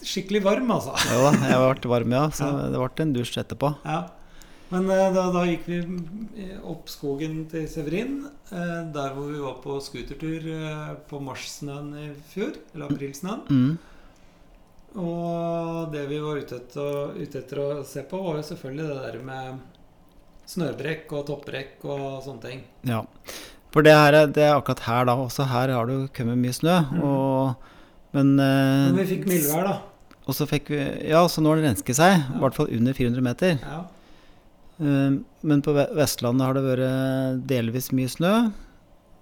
[0.00, 0.94] skikkelig varm, altså.
[1.10, 2.24] Ja da, jeg ble varm, ja.
[2.32, 2.68] Så Ja.
[2.72, 3.74] det ble en dusj etterpå.
[3.84, 4.00] Ja.
[4.72, 5.80] Men eh, da, da gikk vi
[6.64, 12.06] opp skogen til Severin, eh, der hvor vi var på scootertur eh, på marssnøen i
[12.32, 13.42] fjor, eller aprilsnøen.
[13.52, 13.74] Mm.
[14.98, 18.98] Og det vi var ute etter, ute etter å se på, var jo selvfølgelig det
[19.06, 19.62] der med
[20.52, 22.60] snøbrekk og toppbrekk og sånne ting.
[22.88, 22.98] Ja.
[23.72, 25.14] For det, her, er- det er akkurat her, da.
[25.16, 26.74] Også her har det jo kommet mye snø.
[26.90, 27.00] Mm.
[27.08, 27.70] Og,
[28.12, 29.78] men eh, Men vi fikk mildvær, da.
[30.28, 32.20] Og så fikk vi Ja, så nå har det rensket seg.
[32.36, 33.56] I hvert fall under 400 meter.
[33.64, 33.80] Ja.
[34.82, 38.34] Eh, Men på Vestlandet har det vært delvis mye snø.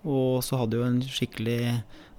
[0.02, 1.60] Og så hadde jo en skikkelig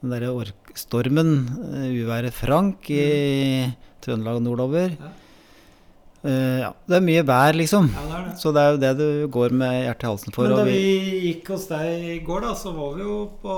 [0.02, 1.34] Den derre ork- stormen,
[1.76, 4.96] eh, uværet Frank i Trøndelag og nordover.
[4.98, 5.12] Ja.
[6.24, 7.88] Eh, ja, det er mye vær, liksom.
[7.94, 8.40] ja, det det.
[8.42, 10.44] Så det er jo det du går med hjertet i halsen for.
[10.48, 13.56] Men da og vi gikk hos deg i går, da, så var vi jo på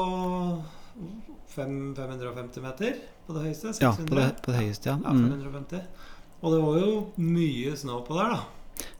[1.55, 2.95] 550 meter
[3.27, 3.73] på det høyeste.
[3.73, 3.83] 600.
[3.83, 4.97] ja, på det, på det høyeste, ja.
[5.03, 5.29] Ja, Mm.
[5.31, 5.81] 550.
[6.43, 8.39] Og det var jo mye snø på der, da.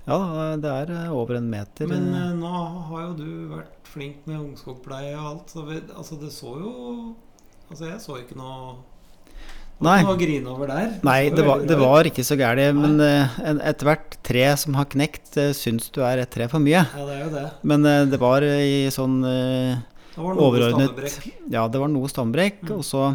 [0.08, 0.18] Ja,
[0.60, 1.88] det er eh, over en meter.
[1.88, 2.52] Men eh, nå
[2.90, 5.50] har jo du vært flink med ungskogpleie og alt.
[5.52, 7.16] Så vi, altså, det så jo
[7.72, 8.76] Altså, jeg så ikke noe
[9.84, 9.98] Nei.
[10.06, 10.92] noe å grine over der.
[11.04, 12.78] Nei, det var, det var ikke så gærent.
[12.78, 16.62] Men uh, en- ethvert tre som har knekt, uh, syns du er et tre for
[16.64, 16.84] mye.
[16.86, 17.46] Ja, det er jo det.
[17.68, 19.82] Men uh, det var i sånn uh,
[20.14, 20.92] Det Overordnet.
[20.94, 21.34] stammebrekk.
[21.52, 22.62] Ja, det var noe stambrekk.
[22.70, 22.76] Mm.
[22.78, 23.08] Og så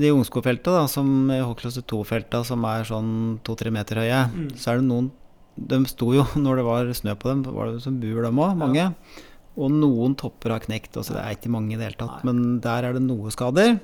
[0.00, 3.12] de ungskogfelta, da, som Håklasse 2-felta, som er sånn
[3.46, 4.48] to-tre meter høye, Mm.
[4.58, 5.12] så er det noen
[5.54, 8.56] De sto jo, når det var snø på dem, var det som bur, dem òg,
[8.58, 8.88] mange.
[9.54, 12.24] Og noen topper har knekt, altså det er ikke mange i det hele tatt.
[12.26, 13.76] Men der er det noe skader.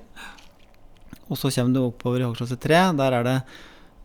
[1.31, 2.81] Og så kommer du oppover i hoggklasse 3.
[2.99, 3.37] Der er det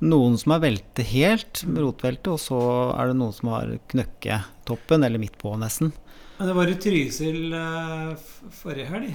[0.06, 2.60] noen som har velte helt rotvelte, og så
[2.94, 5.94] er det noen som har knøkket toppen, eller midt på nesten.
[6.38, 8.28] Men det var i Trysil eh,
[8.60, 9.12] forrige helg.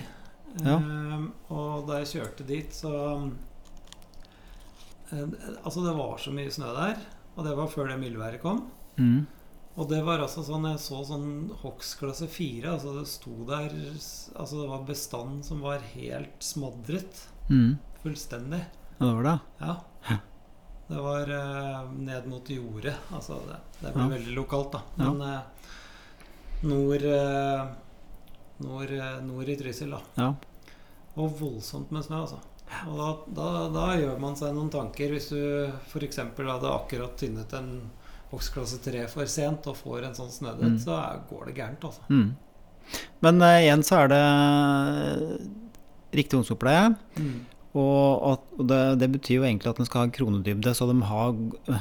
[0.64, 0.76] Ja.
[0.80, 2.94] Eh, og da jeg kjørte dit, så
[5.12, 5.26] eh,
[5.62, 7.02] Altså, det var så mye snø der.
[7.36, 8.64] Og det var før det mildværet kom.
[8.98, 9.26] Mm.
[9.78, 11.28] Og det var altså sånn Jeg så sånn
[11.62, 12.72] hogstklasse 4.
[12.72, 13.70] Altså det sto der
[14.34, 17.22] Altså det var bestand som var helt smadret.
[17.48, 17.76] Mm.
[18.02, 18.64] Fullstendig.
[18.98, 19.36] Ja, det var det.
[19.60, 19.76] Ja.
[20.90, 22.96] Det var eh, ned mot jordet.
[23.14, 24.08] Altså det, det ble Ja.
[24.16, 24.80] veldig lokalt, da.
[24.98, 25.12] Ja.
[25.12, 25.40] Men eh,
[26.66, 27.62] nord, eh,
[28.66, 30.00] nord eh, Nord i Trysil, da.
[30.18, 30.32] Ja.
[31.14, 32.40] Og voldsomt med snø, altså.
[32.90, 35.40] Og da, da, da gjør man seg noen tanker hvis du
[35.90, 36.20] f.eks.
[36.22, 37.70] hadde akkurat tynnet en
[38.30, 40.78] boksklasse 3 for sent og får en sånn snødett, Mm.
[40.82, 42.02] så er, går det gærent, altså.
[42.08, 42.36] Mm.
[43.22, 44.20] Men uh, igjen så er det
[46.16, 46.90] riktig ungdomsoppleie.
[47.70, 50.96] Og, at, og det, det betyr jo egentlig at den skal ha kronedybde, så de
[51.06, 51.36] har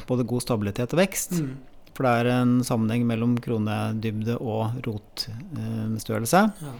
[0.09, 1.39] både god stabilitet og vekst.
[1.41, 1.55] Mm.
[1.97, 6.43] For det er en sammenheng mellom kronedybde og rotstørrelse.
[6.61, 6.73] Ja.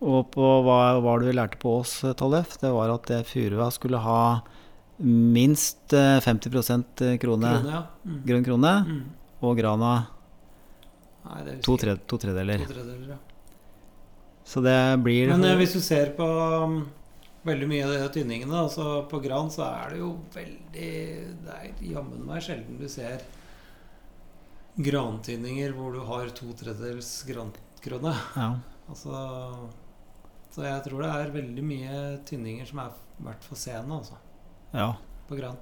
[0.00, 2.54] Og på hva var det vi lærte på Ås, Tollef?
[2.62, 4.20] Det var at det furua skulle ha
[5.00, 7.82] minst eh, 50 krone, Krone, ja.
[8.04, 8.22] Mm.
[8.26, 9.02] grønn krone, Mm.
[9.42, 9.92] og grana
[11.24, 12.58] Nei, det to, tre, to tredeler.
[12.64, 13.18] To tredeler ja.
[14.44, 16.24] Så det blir Men eh, hvis du ser på
[16.64, 16.78] um,
[17.46, 20.88] veldig mye av de tynningene, altså på gran, så er det jo veldig
[21.44, 23.22] Det er jammen meg sjelden du ser
[24.80, 28.14] grantynninger hvor du har to tredjedels grankrone.
[28.36, 28.50] Ja.
[28.88, 29.12] Altså
[30.50, 34.16] Så jeg tror det er veldig mye tynninger som er verdt for sene, altså,
[34.72, 34.94] ja.
[35.28, 35.58] på gran.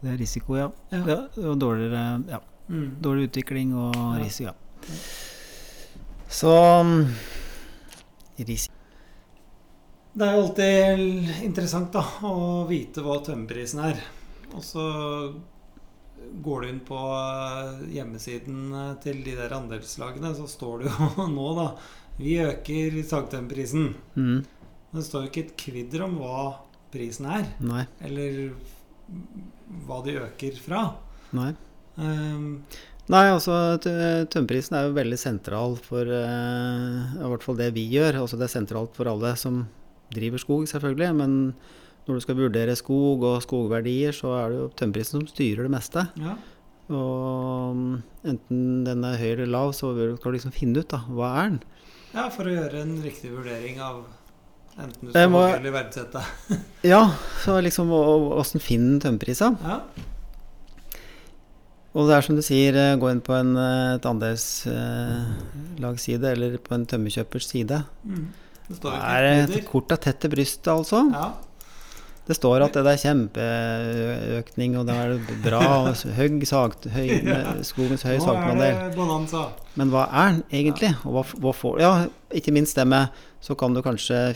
[0.00, 0.68] Det er risiko, ja.
[0.92, 1.04] Ja.
[1.08, 2.40] ja og dårligere ja.
[2.68, 2.96] Mm.
[3.00, 4.98] Dårlig utvikling og risiko, ja.
[6.28, 6.52] Så
[6.84, 7.02] mm,
[8.36, 8.74] risiko
[10.12, 14.02] Det er jo alltid interessant da, å vite hva tømmerprisen er.
[14.54, 14.84] Og så
[16.44, 21.28] går du inn på eh, hjemmesiden eh, til de der andelslagene, så står det jo
[21.38, 21.68] nå, da
[22.20, 23.94] Vi øker sagtømmerprisen.
[24.14, 24.44] mm,
[24.90, 26.38] Men det står jo ikke et kvidder om hva
[26.94, 27.84] prisen er, Nei.
[28.06, 28.52] eller
[29.86, 30.84] hva de øker fra.
[31.36, 31.50] Nei.
[31.98, 32.62] Um,
[33.12, 33.52] Nei, altså
[33.84, 38.22] tø- tømmerprisen er jo veldig sentral for uh, i hvert fall det vi gjør.
[38.22, 39.66] Altså det er sentralt for alle som
[40.14, 41.10] driver skog, selvfølgelig.
[41.20, 41.34] Men
[42.06, 45.74] når du skal vurdere skog og skogverdier, så er det jo tømmerprisen som styrer det
[45.76, 46.06] meste.
[46.22, 46.38] ja.
[46.92, 47.92] Og mm,
[48.28, 51.46] enten den er høy eller lav, så skal du liksom finne ut da, hva er
[51.54, 51.62] den.
[52.12, 54.02] ja, for å gjøre en riktig vurdering av
[54.78, 56.22] enten du skal må- eller verdsette.
[56.84, 57.10] Ja,
[57.44, 59.52] så liksom åssen finner tømmerprisa?
[59.62, 59.80] Ja.
[61.94, 66.56] Og det er som du sier, eh, gå inn på en, eh, et andelslagsside eller
[66.58, 67.84] på en tømmerkjøpers side.
[68.04, 68.24] Mm.
[68.68, 71.04] Det Det er et kort av tett til brystet, altså.
[71.12, 71.26] Ja.
[72.24, 77.10] Det står at det er kjempeøkning, og det er bra og høy sagt, høy,
[77.68, 78.78] skogens høy sagtandel.
[79.76, 80.94] Men hva er den egentlig?
[81.04, 81.92] Og hva, hva får Ja,
[82.32, 83.12] ikke minst det med
[83.44, 84.32] Så kan du kanskje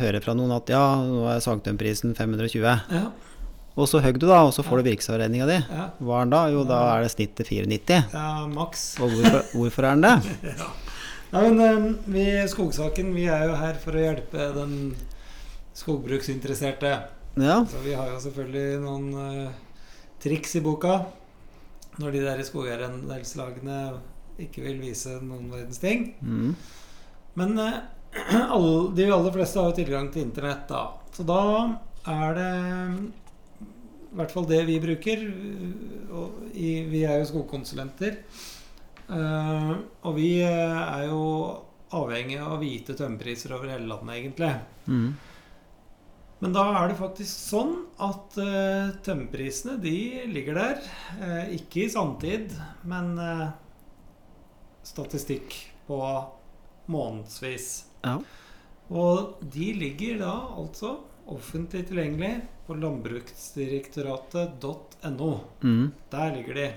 [0.00, 2.64] høre fra noen at ja, nå er sagtømprisen 520.
[2.64, 3.04] Ja.
[3.76, 5.58] Og så høgg du, da, og så får du virksomhetsregninga di.
[6.00, 6.38] Hva er den da?
[6.48, 8.14] Jo, da er det snittet 490.
[8.16, 8.86] ja maks.
[9.04, 10.36] Og hvorfor, hvorfor er den det?
[10.62, 10.70] Ja.
[11.34, 14.76] Nei, men eh, vi Skogsaken vi er jo her for å hjelpe den
[15.76, 16.92] skogbruksinteresserte.
[17.36, 17.60] Ja.
[17.68, 19.56] Så vi har jo selvfølgelig noen uh,
[20.22, 20.98] triks i boka
[22.00, 23.80] når de der skogeierandelslagene
[24.40, 26.10] ikke vil vise noen verdens ting.
[26.20, 26.56] Mm.
[27.40, 27.78] Men uh,
[28.56, 30.88] alle, de aller fleste har jo tilgang til internett, da.
[31.16, 31.42] Så da
[32.06, 32.50] er det
[34.16, 35.24] i hvert fall det vi bruker.
[36.16, 38.20] Og i, vi er jo skogkonsulenter.
[39.06, 41.20] Uh, og vi eh, er jo
[41.94, 44.48] avhengig av å vite tømmerpriser over hele landet, egentlig.
[44.90, 45.10] Mm.
[46.44, 47.70] Men da er det faktisk sånn
[48.04, 49.92] at uh, tømmerprisene de
[50.28, 50.76] ligger der.
[51.20, 52.52] Uh, ikke i sanntid,
[52.84, 53.50] men uh,
[54.84, 55.54] statistikk
[55.88, 55.96] på
[56.92, 57.84] månedsvis.
[58.04, 58.18] Ja.
[58.92, 62.34] Og de ligger da altså offentlig tilgjengelig
[62.68, 65.32] på landbruksdirektoratet.no.
[65.62, 65.86] Mm.
[66.12, 66.68] Der ligger de.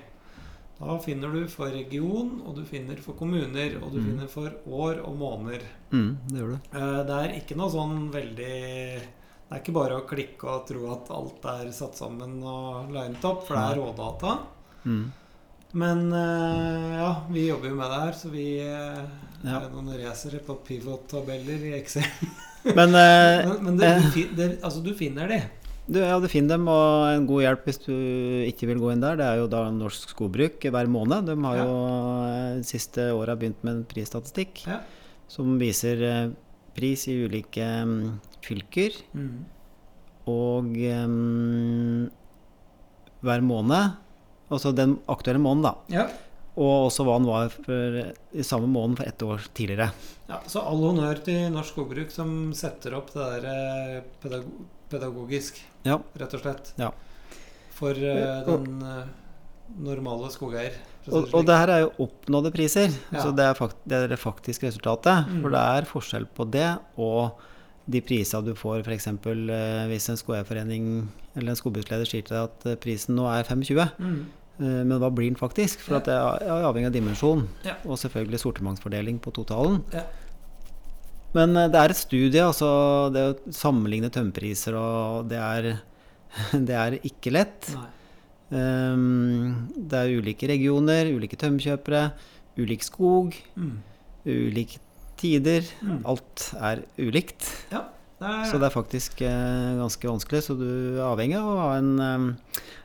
[0.79, 4.05] Da finner du for region, og du finner for kommuner, og du Mm.
[4.05, 5.59] finner for år og måneder.
[5.91, 6.15] Mm.
[6.31, 6.59] Det gjør du.
[6.73, 9.01] Uh, Det er ikke noe sånn veldig
[9.49, 13.23] Det er ikke bare å klikke og tro at alt er satt sammen og linet
[13.25, 14.35] opp, for det er rådata.
[14.85, 15.07] Mm.
[15.79, 18.99] Men eh, ja, vi jobber jo med det her, så vi eh,
[19.45, 19.59] Ja.
[19.63, 22.05] er noen racere på pivot-tabeller i Excel.
[22.77, 25.39] Men eh, Men, men det, du, det, altså, du finner de.
[25.89, 27.93] Du, ja, du finner dem, og en god hjelp hvis du
[28.45, 31.25] ikke vil gå inn der, det er jo da Norsk Skogbruk hver måned.
[31.31, 31.71] De har jo
[32.59, 34.81] de siste åra begynt med en prisstatistikk Ja.
[35.31, 36.03] som viser
[36.77, 38.03] pris i ulike mm,
[38.45, 38.95] fylker.
[39.13, 39.45] Mm.
[40.29, 42.09] Og um,
[43.25, 43.95] hver måned,
[44.49, 46.01] altså den aktuelle måneden, da.
[46.01, 46.07] ja.
[46.59, 47.99] Og også hva den var for,
[48.35, 49.93] i samme måned for ett år tidligere.
[50.27, 54.49] Ja, så all honnør til Norsk Skogbruk som setter opp det der pedag
[54.89, 55.99] pedagogisk, Ja.
[56.17, 56.71] rett og slett.
[56.81, 56.89] Ja.
[57.77, 59.05] For uh, den uh,
[59.77, 60.75] normale skogeier.
[61.07, 63.21] Og, det og det her er jo oppnådde priser, Ja.
[63.21, 65.29] så det er, fakt det er det faktiske resultatet.
[65.29, 65.43] Mm.
[65.45, 67.39] For det er forskjell på det og
[67.89, 69.07] de prisene du får f.eks.
[69.07, 73.43] Eh, hvis en skoeierforening eller en skogbruksleder sier til deg at eh, prisen nå er
[73.47, 74.19] 25, Mm.
[74.59, 75.79] eh, men hva blir den faktisk?
[75.81, 75.99] For Ja.
[75.99, 76.15] at det
[76.47, 77.75] er avhengig av dimensjon, Ja.
[77.85, 79.83] og selvfølgelig sortimentsfordeling på totalen.
[79.93, 80.03] Ja.
[81.33, 85.79] Men det er et studie, altså det å sammenligne tømmerpriser, og det er,
[86.65, 87.69] det er ikke lett.
[88.51, 92.11] Ehm, det er ulike regioner, ulike tømmerkjøpere,
[92.57, 93.77] ulik skog, Mm.
[94.25, 94.79] ulike
[95.19, 95.67] tider.
[95.83, 96.01] Mm.
[96.09, 97.47] Alt er ulikt.
[97.71, 100.41] Er, Så det er faktisk eh, ganske vanskelig.
[100.49, 100.65] Så du
[100.99, 101.91] er avhengig av å ha en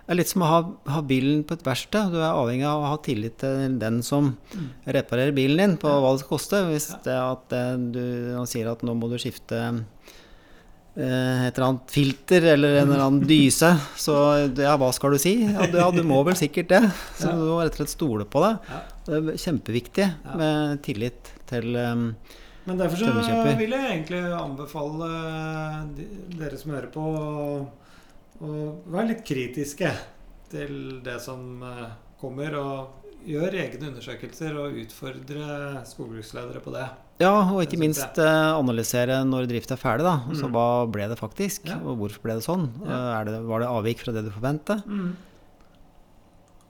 [0.04, 0.58] Det er litt som å ha,
[0.92, 2.10] ha bilen på et verksted.
[2.12, 4.68] Du er avhengig av å ha tillit til den som Mm.
[4.86, 5.98] reparerer bilen din, på Ja.
[5.98, 6.60] hva det skal koste.
[6.68, 6.98] Hvis Ja.
[7.06, 9.80] det at det, du, han sier at nå må du skifte eh,
[10.94, 14.14] et eller annet filter eller en eller annen dyse, så
[14.54, 15.34] ja, hva skal du si?
[15.42, 16.82] Ja, du, ja, du må vel sikkert det.
[17.18, 18.52] Så du må rett og slett stole på det.
[19.08, 22.06] Det er kjempeviktig med tillit til um,
[22.64, 25.10] Men derfor så vil jeg egentlig anbefale
[25.98, 26.06] de,
[26.38, 27.58] dere som hører på, å,
[28.38, 28.52] å
[28.94, 29.90] være litt kritiske
[30.54, 31.88] til det som eh,
[32.20, 36.86] kommer, og gjøre egne undersøkelser og utfordre skogbruksledere på det.
[37.22, 40.16] Ja, og ikke minst eh, analysere når drift er ferdig, da.
[40.28, 40.52] Altså Mm.
[40.56, 41.76] hva ble det faktisk, Ja.
[41.84, 42.68] og hvorfor ble det sånn?
[42.84, 42.90] Ja.
[42.90, 44.84] Eh, Er det, var det avvik fra det du forventet?
[44.86, 45.14] Mm.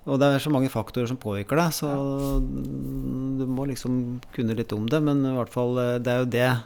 [0.07, 1.89] Og det er så mange faktorer som påvirker deg, så
[3.39, 5.01] du må liksom kunne litt om det.
[5.03, 6.63] Men i hvert fall, eh, det er jo det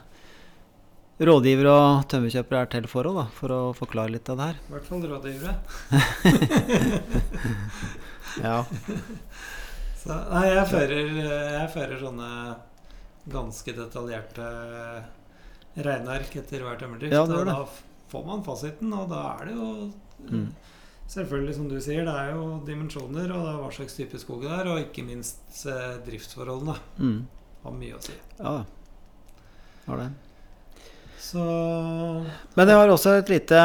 [1.21, 3.29] rådgivere og tømmerkjøpere er til for òg.
[3.31, 4.55] For å forklare litt av det her.
[4.59, 5.55] I hvert fall rådgivere.
[8.43, 8.65] Ja.
[10.09, 12.29] Så, nei, jeg fører, jeg fører sånne
[13.29, 14.47] ganske detaljerte
[15.85, 17.13] regneark etter hver tømmerdrift.
[17.15, 17.59] Ja, og da
[18.09, 19.71] får man fasiten, og da er det jo
[20.19, 20.49] Mm.
[21.09, 24.43] Selvfølgelig, som du sier, det er jo dimensjoner, og det er hva slags type skog
[24.43, 27.21] det er, og ikke minst eh, driftsforholdene Mm.
[27.63, 28.13] har mye å si.
[28.41, 28.65] ja.
[29.87, 30.09] Har det.
[31.23, 31.39] Så
[32.57, 33.63] Men det var også et lite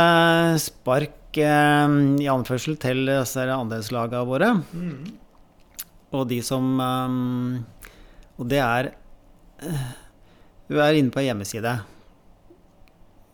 [0.61, 4.53] spark eh, i anførsel til disse andelslagene våre.
[4.71, 5.11] mm,
[6.13, 7.65] Og de som um,
[8.37, 8.91] Og det er
[9.65, 9.85] eh,
[10.69, 11.73] Du er inne på hjemmeside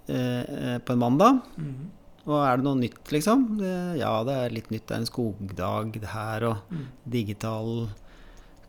[0.09, 1.41] eh, eh, på en mandag.
[1.59, 1.87] mm,
[2.25, 3.45] Og er det noe nytt, liksom?
[3.59, 4.87] Det, ja, det er litt nytt.
[4.87, 6.85] Det er en skogdag det her, og mm,
[7.17, 7.71] digital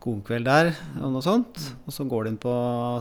[0.01, 1.59] skogkveld der, og noe sånt.
[1.61, 1.81] Mm.
[1.85, 2.53] Og så går du inn på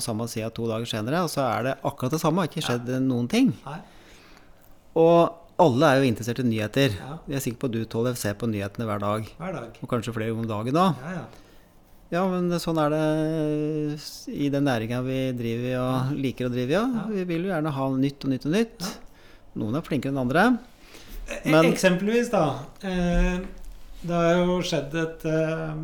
[0.05, 2.45] samme sida to dager senere, og så er det akkurat det samme.
[2.45, 3.55] Har ikke skjedd noen ting.
[3.65, 3.79] Nei.
[5.01, 6.97] Og alle er jo interessert i nyheter.
[6.99, 9.29] Ja, Jeg er sikker på at du, Tollef, ser på nyhetene hver dag.
[9.39, 9.79] hver dag.
[9.83, 10.89] Og kanskje flere om dagen da.
[11.05, 11.25] Ja, ja.
[12.11, 14.01] Ja, men sånn er det
[14.35, 16.75] i den næringa vi driver i og liker å drive i.
[16.75, 17.05] Ja.
[17.13, 18.89] Vi vil jo gjerne ha nytt og nytt og nytt.
[19.61, 20.59] Noen er flinkere enn andre.
[21.31, 22.43] E- Men- Eksempelvis, da.
[22.83, 23.39] Eh,
[24.03, 25.75] det har jo skjedd et eh,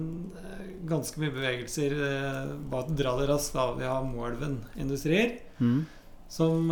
[0.91, 1.95] ganske mye bevegelser.
[1.95, 3.77] Eh, bare dra det raskt av.
[3.79, 5.87] Vi har Moelven Industrier, Mm.
[6.29, 6.71] som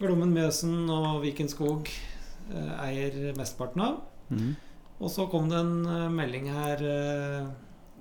[0.00, 4.00] Glommen, Mjøsen og Viken Skog eh, eier mesteparten av.
[4.34, 4.54] Mm.
[5.00, 7.46] Og så kom det en eh, melding her eh,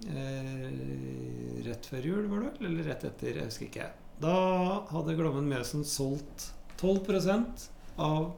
[0.10, 0.72] eh,
[1.68, 2.70] rett før jul, var det vel?
[2.72, 3.90] Eller rett etter, jeg husker ikke.
[4.24, 4.34] Da
[4.92, 6.50] hadde Glommen Mjøsen solgt
[6.82, 7.68] 12%
[8.02, 8.32] av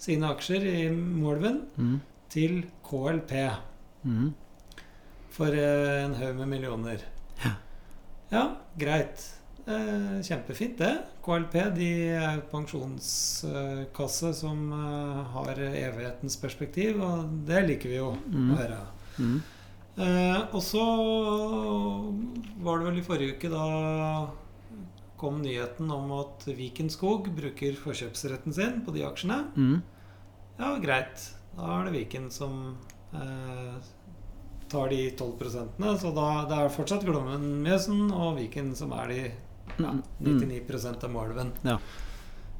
[0.00, 1.98] sine aksjer i Moelven Mm.
[2.32, 3.34] til KLP
[4.06, 4.30] Mm.
[5.34, 7.02] for eh, en haug med millioner.
[7.44, 7.50] Ja.
[8.32, 8.44] Ja,
[8.78, 9.26] greit.
[9.70, 10.92] Eh, kjempefint, det.
[11.22, 18.10] KLP de er jo pensjonskasse som eh, har evighetens perspektiv, og det liker vi jo
[18.30, 18.50] Mm.
[18.50, 18.78] å høre.
[19.20, 19.40] Mm.
[20.00, 20.84] Eh, og så
[22.64, 24.30] var det vel i forrige uke da
[25.20, 29.42] kom nyheten om at Viken Skog bruker forkjøpsretten sin på de aksjene.
[29.56, 29.82] Mm.
[30.58, 31.26] Ja, greit.
[31.56, 32.76] Da er det Viken som
[33.12, 33.76] eh,
[34.70, 35.92] tar de 12 prosentene.
[36.00, 39.20] Så da det er fortsatt Glommen Mjøsen og Viken som er de
[39.84, 40.38] ja, Mm.
[40.40, 41.52] 99 av Moelven.
[41.62, 41.78] Ja.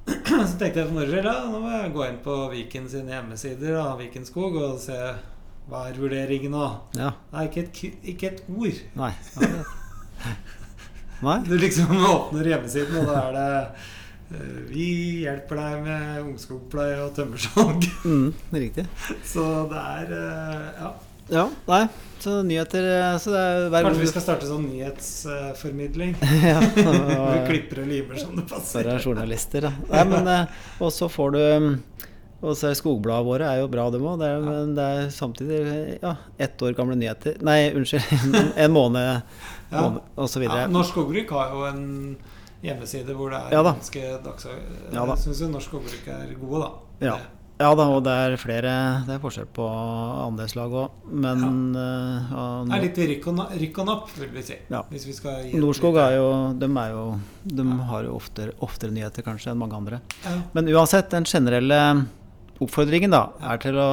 [0.49, 3.77] Så tenkte jeg for moro skyld, nå må jeg gå inn på Viken sine hjemmesider,
[3.77, 4.97] da, Viken Skog, og se
[5.71, 6.67] hva er vurderingen nå.
[6.99, 7.13] Ja.
[7.31, 8.81] Det er ikke et, ikke et ord.
[8.99, 9.13] Nei.
[11.23, 11.39] Nei.
[11.47, 13.49] Du liksom åpner hjemmesiden, og da er det
[14.31, 14.85] Eh, Vi
[15.25, 17.83] hjelper deg med ungskogpleie og tømmersalg.
[18.07, 18.85] Mm, riktig.
[19.33, 19.43] Så
[19.73, 20.91] det er eh, Ja.
[21.31, 21.85] Ja, nei,
[22.21, 26.17] så nyheter eh, så er Kanskje vi skal starte sånn nyhetsformidling.
[26.43, 28.83] ja, Vi og- klipper og limer som det passer.
[28.89, 29.73] Bare journalister, da.
[29.93, 31.71] Nei, men eh, Og så får du mm,
[32.43, 34.23] Og så er skogbladene våre er jo bra, dem òg.
[34.47, 35.61] Men det er samtidig
[36.03, 37.39] ja, ett år gamle nyheter.
[37.47, 38.11] Nei, unnskyld.
[38.65, 39.23] En, måned,
[39.71, 39.83] Ja.
[39.87, 40.65] måned og så videre.
[40.67, 41.85] Ja, Norsk Skogbruk har jo en
[42.65, 44.47] hjemmeside hvor det er Ja ganske dags...
[44.93, 45.15] Ja da.
[45.15, 47.07] Jeg syns jo Norsk Skogbruk er gode, da.
[47.13, 47.15] Ja.
[47.61, 48.71] Ja da, og det er flere
[49.05, 51.43] Det er forskjell på andelslag òg, men
[51.77, 54.57] eh, ja, Det er litt rykk og, na- og napp, vil vi si.
[54.73, 54.81] Ja.
[54.89, 57.05] Hvis vi skal gi Norskog er jo De, er jo,
[57.45, 60.01] de har jo oftere, oftere nyheter kanskje enn mange andre.
[60.25, 60.39] ja.
[60.57, 61.81] Men uansett, den generelle
[62.61, 63.91] oppfordringen da er til å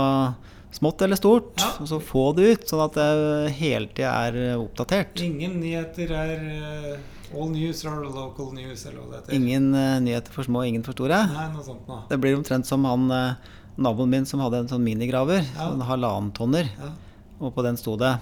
[0.78, 1.70] Smått eller stort, Ja.
[1.80, 5.15] og så få det ut, sånn at det hele tida er oppdatert.
[5.24, 6.97] Ingen nyheter er eh,
[7.36, 9.36] All news or local news, eller hva det heter.
[9.36, 11.18] Ingen uh, nyheter for små, ingen for store.
[11.28, 11.97] Nei, noe sånt nå.
[12.07, 15.45] Det blir omtrent som han eh, naboen min som hadde en sånn minigraver.
[15.45, 15.69] Ja.
[15.69, 16.69] Sånn halvannen tonner.
[16.78, 16.91] Ja.
[17.38, 18.17] Og på den sto det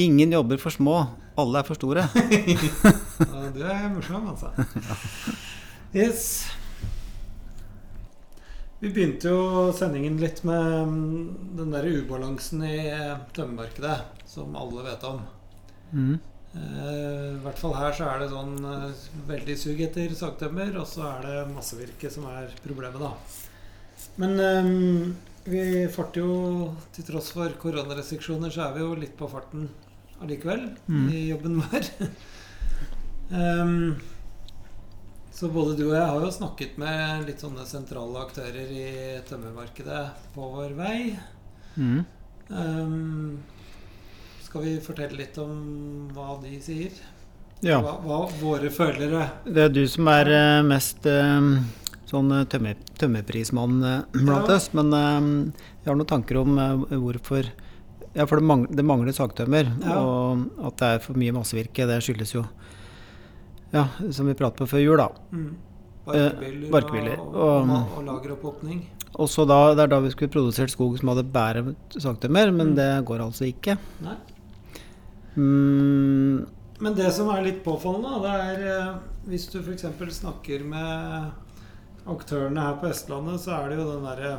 [0.00, 0.94] Ingen jobber for små,
[1.40, 2.06] alle er for store.
[3.20, 4.48] Ja, du er morsom, altså.
[5.96, 6.46] Yes.
[8.80, 13.96] Vi begynte jo sendingen litt med mm, den der ubalansen i eh, tømmermarkedet,
[14.30, 15.18] som alle vet om.
[15.90, 16.14] Mm.
[16.54, 20.88] Eh, I hvert fall her så er det sånn eh, veldig sug etter sagtømmer, og
[20.88, 23.12] så er det massevirke som er problemet, da.
[24.16, 29.28] Men um, vi farter jo, til tross for koronarestriksjoner, så er vi jo litt på
[29.30, 29.68] farten
[30.20, 31.06] allikevel Mm.
[31.16, 31.86] i jobben vår.
[33.30, 33.96] um,
[35.40, 38.88] så både du og jeg har jo snakket med litt sånne sentrale aktører i
[39.30, 40.02] tømmermarkedet
[40.34, 40.98] på vår vei.
[41.76, 42.02] Mm.
[42.50, 43.38] Um,
[44.44, 46.92] skal vi fortelle litt om hva de sier?
[47.62, 47.76] Ja.
[47.84, 51.40] Hva, hva våre følere Det er du som er eh, mest eh,
[52.10, 54.70] sånn eh, tømmer, tømmerprismann eh, blant oss.
[54.76, 56.56] Men eh, jeg har noen tanker om
[56.90, 57.48] hvorfor
[58.12, 59.68] Ja, for det, mangler, det mangler sagtømmer.
[59.86, 59.98] Ja.
[60.02, 62.44] Og at det er for mye massevirke, det skyldes jo
[63.72, 65.08] Ja, som vi pratet på før jul, da.
[65.30, 65.50] mm.
[66.10, 68.80] Barkebiler, barkebiler, og, og- og, og lageroppåpning.
[69.20, 71.62] Og så da, Det er da vi skulle produsert skog som hadde bare
[71.94, 72.74] sagtømmer, men Mm.
[72.76, 73.76] det går altså ikke.
[74.02, 74.16] Nei.
[75.36, 76.46] Mm,
[76.80, 78.94] Men det som er litt påfallende, det er
[79.28, 79.84] hvis du f.eks.
[80.16, 81.30] snakker med
[82.08, 84.32] aktørene her på Østlandet, så er det jo den derre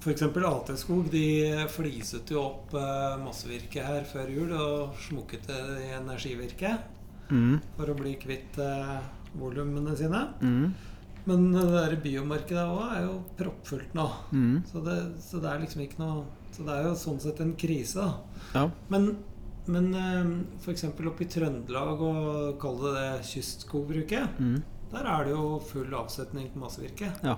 [0.00, 0.22] F.eks.
[0.22, 1.10] AT Skog.
[1.12, 1.24] De
[1.68, 2.72] fliset jo opp
[3.20, 6.86] massevirket her før jul og smukket det i energivirket
[7.28, 8.94] mm, for å bli kvitt eh,
[9.36, 10.22] volumene sine.
[10.40, 10.70] mm,
[11.28, 14.06] Men det der biomarkedet òg er jo proppfullt nå.
[14.32, 16.24] mm, Så det, så det er liksom ikke noe
[16.56, 18.56] Så det er jo sånn sett en krise, da.
[18.56, 18.64] ja.
[18.90, 19.10] Men,
[19.70, 19.92] men
[20.64, 20.88] f.eks.
[20.88, 24.62] oppe i Trøndelag, og kall det det kystskogbruket, Mm,
[24.92, 27.12] der er det jo full avsetning på massevirke.
[27.22, 27.36] Ja.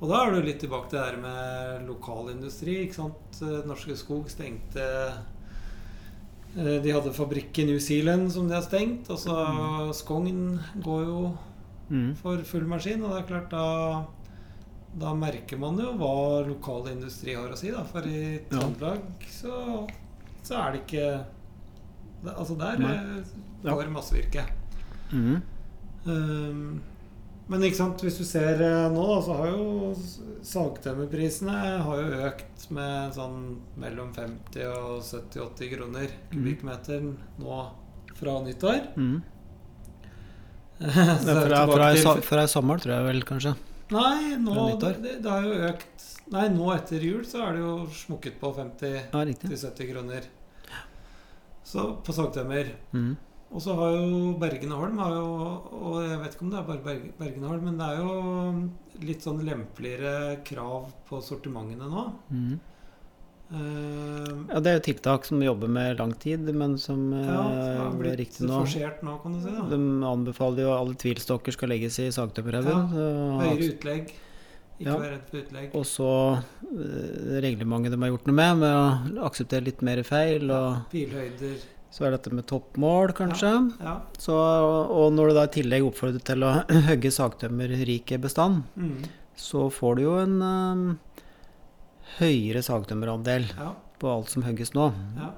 [0.00, 2.78] Og da er du litt tilbake til det her med lokalindustri.
[2.86, 3.40] ikke sant?
[3.44, 4.84] Eh, Norske Skog stengte
[6.56, 9.10] eh, De hadde fabrikk i New Zealand som de har stengt.
[9.12, 9.36] Og så
[9.96, 11.18] Skogn går jo
[11.90, 13.04] mm, for full maskin.
[13.04, 14.04] Og det er klart, da,
[15.04, 16.14] da merker man jo hva
[16.48, 17.70] lokal industri har å si.
[17.74, 17.84] Da.
[17.92, 18.40] For i Ja.
[18.54, 19.86] Trøndelag så,
[20.42, 21.10] så er det ikke
[22.20, 23.20] Altså der eh,
[23.64, 23.72] Ja.
[23.74, 24.44] går massevirke.
[25.12, 25.40] mm,
[26.06, 26.80] Um,
[27.50, 29.90] men hvis du ser eh, nå, så har jo
[30.46, 33.40] sagtømmerprisene har jo økt med sånn
[33.80, 37.60] mellom 50 og 70-80 kroner kubikkmeteren nå
[38.20, 38.80] fra nyttår.
[38.96, 39.18] mm.
[40.80, 43.50] Fra, fra, i fra i sommer, tror jeg vel, kanskje.
[43.92, 48.38] Nei, nå, det, det, jo økt Nei, nå etter jul så er det jo smukket
[48.40, 50.28] på 50-70 kroner.
[51.66, 52.70] Så på sagtømmer.
[52.94, 53.12] Mm.
[53.50, 55.30] Og så har jo Bergen og Holm har jo,
[55.74, 57.96] Og jeg vet ikke om det er bare Berg- Bergen og Holm, men det er
[57.98, 62.04] jo litt sånn lempeligere krav på sortimentene nå.
[62.30, 62.58] Mm.
[63.50, 67.40] Uh, Ja, det er jo tiltak som vi jobber med lang tid, men som ja,
[67.50, 68.60] eh, blitt riktig nå.
[68.62, 69.50] nå, kan du si.
[69.50, 72.86] da De anbefaler jo alle tvilstokker skal legges i sagtømmerhaugen.
[72.94, 74.12] Høyere utlegg.
[74.80, 74.94] Ikke Ja.
[74.96, 75.74] vær redd for utlegg.
[75.74, 80.46] Og så eh, reglementet de har gjort noe med, med å akseptere litt mer feil.
[80.50, 81.58] Og Bilhøyder.
[81.90, 83.50] Så er dette med toppmål, kanskje.
[83.82, 83.96] Ja.
[84.22, 86.52] Så, og når du da i tillegg oppfordrer til å
[86.90, 89.02] hogge sagtømmerrike bestand, Mm,
[89.40, 90.80] så får du jo en um,
[92.18, 93.70] høyere sagtømmerandel ja.
[93.98, 94.90] på alt som hogges nå.
[95.18, 95.30] ja.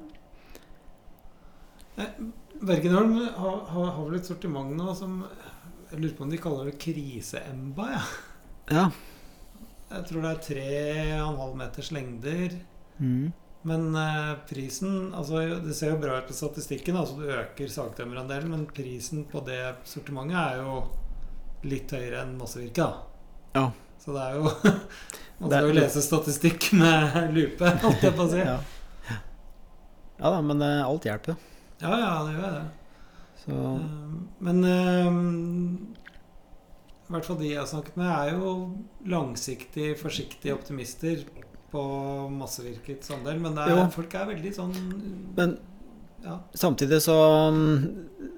[2.03, 2.15] Eh,
[2.63, 5.17] Bergenholm har, har, har vel et sortiment nå som
[5.91, 7.89] Jeg lurer på om de kaller det krise-emba.
[7.93, 8.03] Ja.
[8.73, 8.85] Ja.
[9.93, 10.67] Jeg tror det er tre
[11.19, 12.55] og en halv meters lengder.
[12.97, 13.33] Mm.
[13.69, 18.51] Men eh, prisen altså Det ser jo bra ut på statistikken, altså du øker sagtømmerandelen,
[18.51, 20.81] men prisen på det sortimentet er jo
[21.71, 22.89] litt høyere enn massevirke.
[23.55, 23.69] Ja.
[24.03, 24.51] Så det er jo
[25.43, 28.43] Man skal jo lese statistikk med lupe, holdt jeg på å si.
[28.43, 28.59] Ja,
[30.19, 31.39] ja da, men eh, alt hjelper.
[31.83, 32.67] Ja, ja, det gjør det.
[33.43, 33.79] Så Eh,
[34.39, 34.59] Men
[37.03, 38.53] i hvert fall de jeg har snakket med, er jo
[39.11, 41.25] langsiktig forsiktige optimister
[41.73, 41.83] på
[42.37, 43.39] massevirkets andel.
[43.43, 43.85] Men er, Jo.
[43.95, 44.75] folk er veldig sånn
[45.37, 45.57] Men
[46.23, 46.37] ja.
[46.55, 47.17] samtidig så
[47.51, 47.87] mm,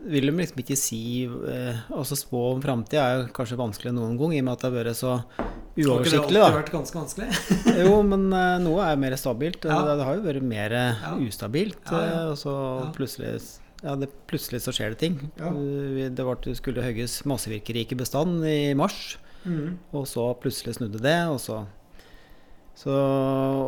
[0.09, 4.41] vil de liksom ikke si eh, spå om framtida er kanskje vanskelig noen gang, i
[4.41, 7.28] og med at det har vært så Har ikke det har alltid vært ganske vanskelig?
[7.82, 9.64] Jo, men eh, noe er mer stabilt.
[9.66, 9.80] Ja.
[9.82, 11.12] Det, det har jo vært mer Ja.
[11.18, 11.82] ustabilt.
[11.91, 12.22] Ja, ja.
[12.22, 12.55] eh, Og så
[12.97, 13.35] plutselig
[13.85, 15.18] ja, det, plutselig så skjer det ting.
[15.37, 15.51] Ja.
[15.51, 19.74] Eh, Det var, det skulle hogges massevirkerike bestand i mars, Mm.
[19.93, 21.66] og så plutselig snudde det, og så
[22.75, 22.95] så,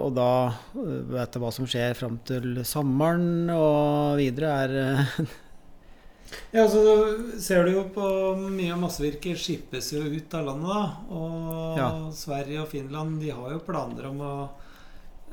[0.02, 0.28] og da
[0.74, 5.26] øh, vet du hva som skjer fram til sommeren og videre, er øh,
[6.56, 6.80] Ja, så
[7.38, 8.06] ser du jo på
[8.40, 10.82] mye av massevirket skippes jo ut av landet, da.
[11.14, 11.88] Og Ja.
[12.16, 14.32] Sverige og Finland de har jo planer om å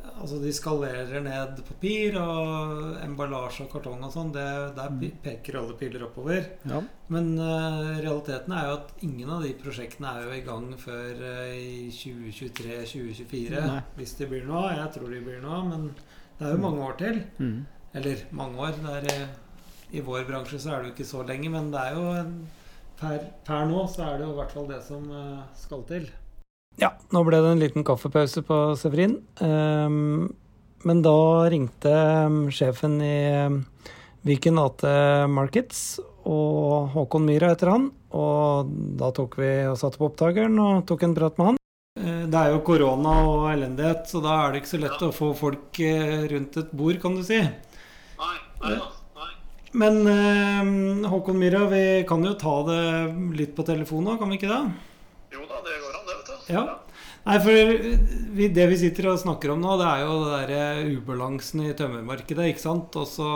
[0.04, 4.32] Altså de skalerer ned papir og emballasje og kartong og sånn.
[4.36, 4.92] Der
[5.24, 6.50] peker alle piler oppover.
[6.68, 6.82] Ja.
[7.14, 11.24] Men uh, realiteten er jo at ingen av de prosjektene er jo i gang før
[11.24, 13.64] uh, i 2023-2024.
[14.00, 14.74] Hvis de blir noe.
[14.76, 15.88] Jeg tror de blir noe men
[16.40, 17.22] det er jo mange år til.
[17.38, 17.60] Mm.
[17.94, 18.74] Eller mange år.
[18.84, 21.80] Der, er, eh, I vår bransje så er det jo ikke så lenge, men det
[21.80, 22.34] er jo en,
[23.00, 26.10] per, per nå så er det jo i hvert fall det som uh, skal til.
[26.82, 29.20] Ja, nå ble det en liten kaffepause på Severin.
[29.46, 30.32] Ehm,
[30.84, 31.14] men da
[31.54, 33.60] ringte ehm, sjefen i ehm,
[34.26, 34.86] Viken AT
[35.30, 37.90] Markets, og Håkon Myhra heter han.
[38.16, 38.70] Og
[39.00, 41.60] da tok vi og satte på opptakeren og tok en prat med han.
[42.00, 45.12] Eh, Det er jo korona og elendighet, så da er det ikke så lett å
[45.14, 47.42] få folk eh, rundt et bord, kan du si.
[47.44, 48.88] Nei, nei da.
[49.20, 49.30] Nei.
[49.84, 52.82] Men eh, Håkon Myhra, vi kan jo ta det
[53.38, 54.64] litt på telefon nå, kan vi ikke det?
[55.36, 55.76] Jo da, det
[56.50, 56.64] Ja.
[57.24, 61.64] Nei, for det vi sitter og snakker om nå, det er jo det der ubalansen
[61.64, 62.98] i tømmermarkedet, ikke sant?
[63.00, 63.30] Og så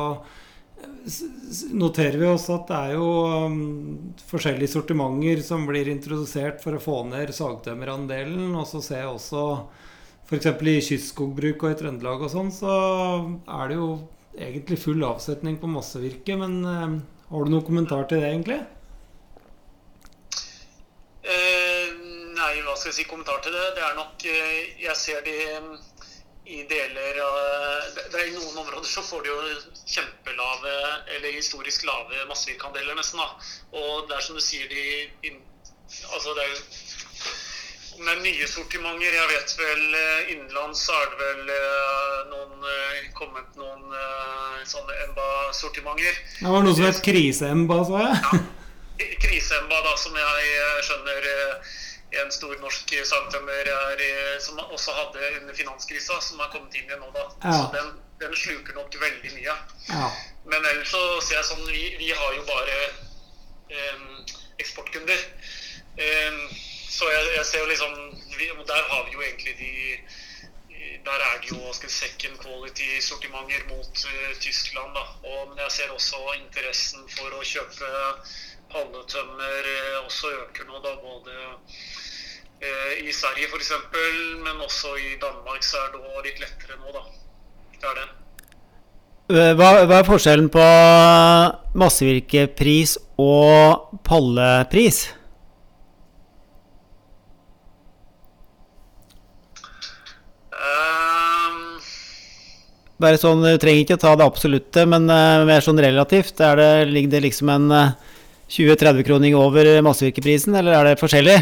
[1.74, 3.08] noterer vi oss at det er jo
[3.47, 3.62] um,
[4.28, 8.51] forskjellige sortimenter som blir introdusert for å få ned sagtømmerandelen.
[8.60, 9.45] Og så ser jeg også
[10.28, 10.49] f.eks.
[10.51, 12.74] i kystskogbruk og i Trøndelag og sånn, så
[13.47, 13.91] er det jo
[14.38, 16.36] egentlig full avsetning på massevirke.
[16.39, 16.97] Men eh,
[17.32, 18.60] har du noen kommentar til det, egentlig?
[21.24, 21.88] Eh,
[22.36, 23.67] nei, hva skal jeg si kommentar til det?
[23.78, 25.78] Det er nok eh, Jeg ser de mm,
[26.47, 27.38] i deler av
[27.95, 29.39] det, det er I noen områder så får de jo
[29.84, 30.75] kjempelave,
[31.15, 33.19] eller historisk lave massevirkandeler, nesten.
[33.19, 33.49] da.
[33.75, 35.36] Og det er som du sier, de
[36.13, 39.13] Altså, det er jo med nye sortimenter.
[39.15, 44.59] Jeg vet vel eh, innenlands så er det vel eh, noen eh, kommet noen eh,
[44.67, 46.19] sånne EMBA-sortimenter.
[46.41, 48.43] Det var noe som het Krise-Emba, så jeg.
[49.21, 51.75] Krisemba, da, som jeg eh, skjønner eh,
[52.12, 53.70] en stor norsk sagtømmer
[54.39, 57.12] som også hadde under finanskrisa, som har kommet inn igjen nå.
[57.16, 57.26] da.
[57.43, 57.51] Ja.
[57.51, 57.89] Så den,
[58.22, 59.55] den sluker nok veldig mye.
[59.89, 60.12] Ja.
[60.47, 62.78] Men ellers så ser jeg sånn Vi, vi har jo bare
[63.68, 64.05] em,
[64.64, 65.26] eksportkunder.
[65.97, 66.39] Em,
[66.88, 67.99] så jeg, jeg ser jo liksom
[68.38, 69.74] vi, Der har vi jo egentlig de
[71.08, 74.91] der er det jo skal vi, second quality-sortimenter mot uh, Tyskland.
[74.95, 75.03] da.
[75.24, 77.91] Og, men jeg ser også interessen for å kjøpe
[78.72, 81.36] palletømmer eh, også øker nå, da, både
[82.61, 83.74] eh, i Sverige f.eks.,
[84.43, 87.03] men også i Danmark så er det litt lettere nå, da.
[87.78, 88.07] Det er det.
[89.28, 90.65] Øh, Hva, hva er forskjellen på
[91.78, 95.03] massevirkepris og pallepris?
[100.57, 101.63] Ehm,
[102.97, 106.39] Bare sånn, Du trenger ikke ta det absolutte, men mer sånn relativt.
[106.41, 107.68] Er det, ligger det liksom en
[108.48, 111.38] øh, 20-30 kroning over massevirkeprisen, eller er det forskjellig?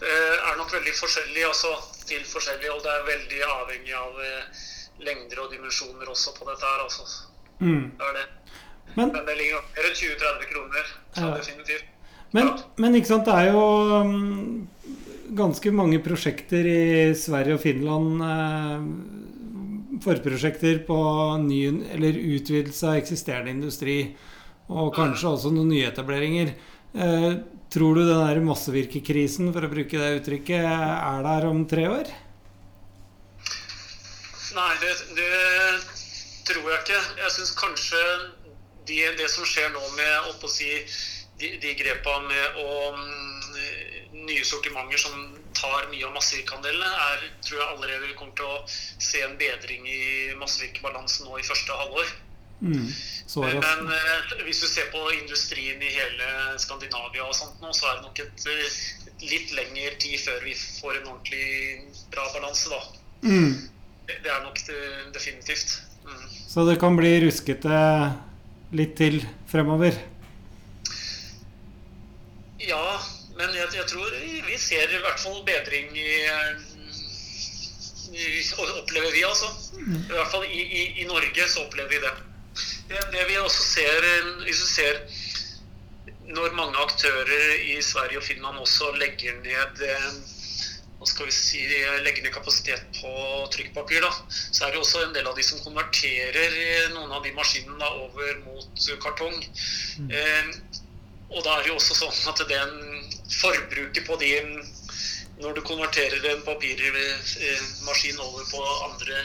[0.00, 0.16] det
[0.48, 1.70] er nok veldig forskjellig altså,
[2.08, 4.60] til forskjellig, og det er veldig avhengig av eh,
[5.04, 6.84] lengder og dimensjoner også på dette her.
[6.86, 7.04] Altså.
[7.60, 7.90] Mm.
[7.98, 8.26] Det er det.
[8.96, 10.92] Men, Men det ligger nok enn 20-30 kroner.
[11.14, 11.36] Så Ja.
[11.36, 11.84] definitivt.
[12.32, 13.62] men, men ikke sant, det er jo
[14.00, 14.68] um,
[15.36, 18.22] ganske mange prosjekter i Sverige og Finland.
[18.22, 18.80] Uh,
[20.00, 20.96] forprosjekter på
[21.44, 21.60] ny,
[21.94, 24.16] eller utvidelse av eksisterende industri.
[24.70, 26.52] Og kanskje også noen nyetableringer.
[26.94, 27.30] Eh,
[27.70, 32.10] tror du den der massevirkekrisen, for å bruke det uttrykket, er der om tre år?
[34.50, 35.30] Nei, det, det
[36.48, 37.00] tror jeg ikke.
[37.22, 38.04] Jeg syns kanskje
[38.86, 40.70] de, det som skjer nå med å si,
[41.38, 43.50] de, de grepa med å mm,
[44.26, 46.90] nye sortimenter som tar mye av massevirkeandelene,
[47.44, 48.64] tror jeg allerede vi kommer til å
[49.02, 50.02] se en bedring i
[50.40, 52.10] massevirkebalansen nå i første halvår.
[52.60, 52.86] Mm.
[52.86, 53.64] Raskt.
[53.64, 56.30] Men eh, hvis du ser på industrien i hele
[56.60, 60.42] Skandinavia og sånt nå, så er det nok et, eh, et litt lengre tid før
[60.44, 61.46] vi får en ordentlig
[62.12, 62.80] bra balanse, da.
[63.24, 63.54] Mm.
[64.08, 64.80] Det det er nok det,
[65.14, 65.78] definitivt.
[66.04, 66.26] Mm.
[66.50, 67.80] Så det kan bli ruskete
[68.76, 69.96] litt til fremover.
[72.60, 72.84] Ja,
[73.38, 74.10] men jeg, jeg tror
[74.48, 76.10] vi ser i hvert fall bedring i,
[78.10, 78.42] i
[78.80, 79.48] Opplever vi, altså.
[79.78, 82.12] I hvert fall i, i, i Norge så opplever vi det.
[82.88, 83.00] Det.
[83.12, 84.08] Det vi også ser,
[84.44, 85.00] hvis du ser
[86.30, 90.10] når mange aktører i Sverige og Finland også legger ned eh,
[91.00, 91.62] hva skal vi si,
[92.04, 93.12] legger ned kapasitet på
[93.54, 97.24] trykkpapir, da, så er det også en del av de som konverterer eh, noen av
[97.24, 99.38] de maskinene da, over mot kartong.
[100.12, 100.52] Eh,
[101.30, 102.76] og da er det jo også sånn at den
[103.40, 104.34] forbruket på de
[105.40, 109.20] Når du konverterer en papirmaskin over på andre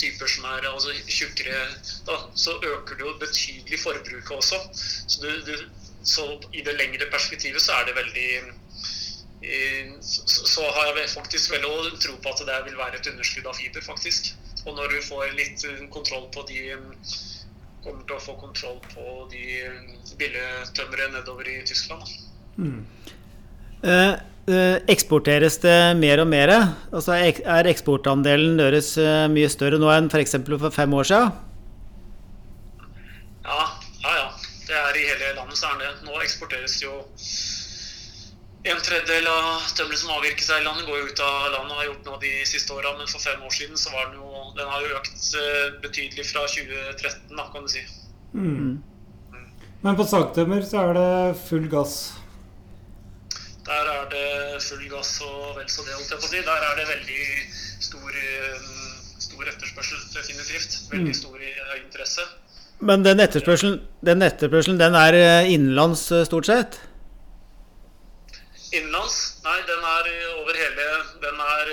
[0.00, 1.60] typer som er altså tjukkere,
[2.08, 4.60] da, så øker det jo betydelig forbruket også.
[4.74, 5.56] Så, du, du,
[6.04, 8.28] så i det lengre perspektivet så er det veldig
[9.42, 9.58] i,
[10.00, 13.58] så, så har jeg faktisk veldig tro på at det vil være et underskudd av
[13.58, 14.34] fiber, faktisk.
[14.66, 16.60] Og når du får litt eh, kontroll på de
[17.82, 19.44] kommer til å få kontroll på de
[20.20, 22.04] billigtømmeret nedover i Tyskland.
[22.62, 24.12] Eh, eh,
[24.46, 26.50] eksporteres det mer og mer?
[26.90, 30.34] Altså, er eksportandelen deres eh, mye større nå enn f.eks.
[30.42, 31.30] For, for fem år siden?
[33.46, 33.62] Ja,
[34.02, 34.28] ja, ja.
[34.66, 35.92] Det er I hele landet så er det.
[36.06, 36.94] Nå eksporteres jo
[38.62, 41.88] en tredjedel av tømmeret som avvirkes her i landet, går ut av landet og har
[41.88, 42.94] gjort noe de siste åra.
[42.98, 46.26] Men for fem år siden så var den jo Den har jo økt eh, betydelig
[46.28, 47.84] fra 2013, da, kan du si.
[48.34, 48.82] Mm.
[49.82, 52.21] Men på sagtømmer så er det full gass.
[53.66, 56.40] Der er det full gass og vel så det, holdt jeg på å si.
[56.42, 57.26] Der er det veldig
[57.86, 58.64] stor, eh,
[59.22, 60.78] stor etterspørsel, definitivt.
[60.90, 62.26] Veldig stor eh, interesse.
[62.82, 66.80] Men den etterspørselen, den, etterspørselen, den er eh, innenlands eh, stort sett?
[68.72, 69.20] Innenlands?
[69.46, 70.10] Nei, den er
[70.40, 70.88] over hele
[71.22, 71.70] Den er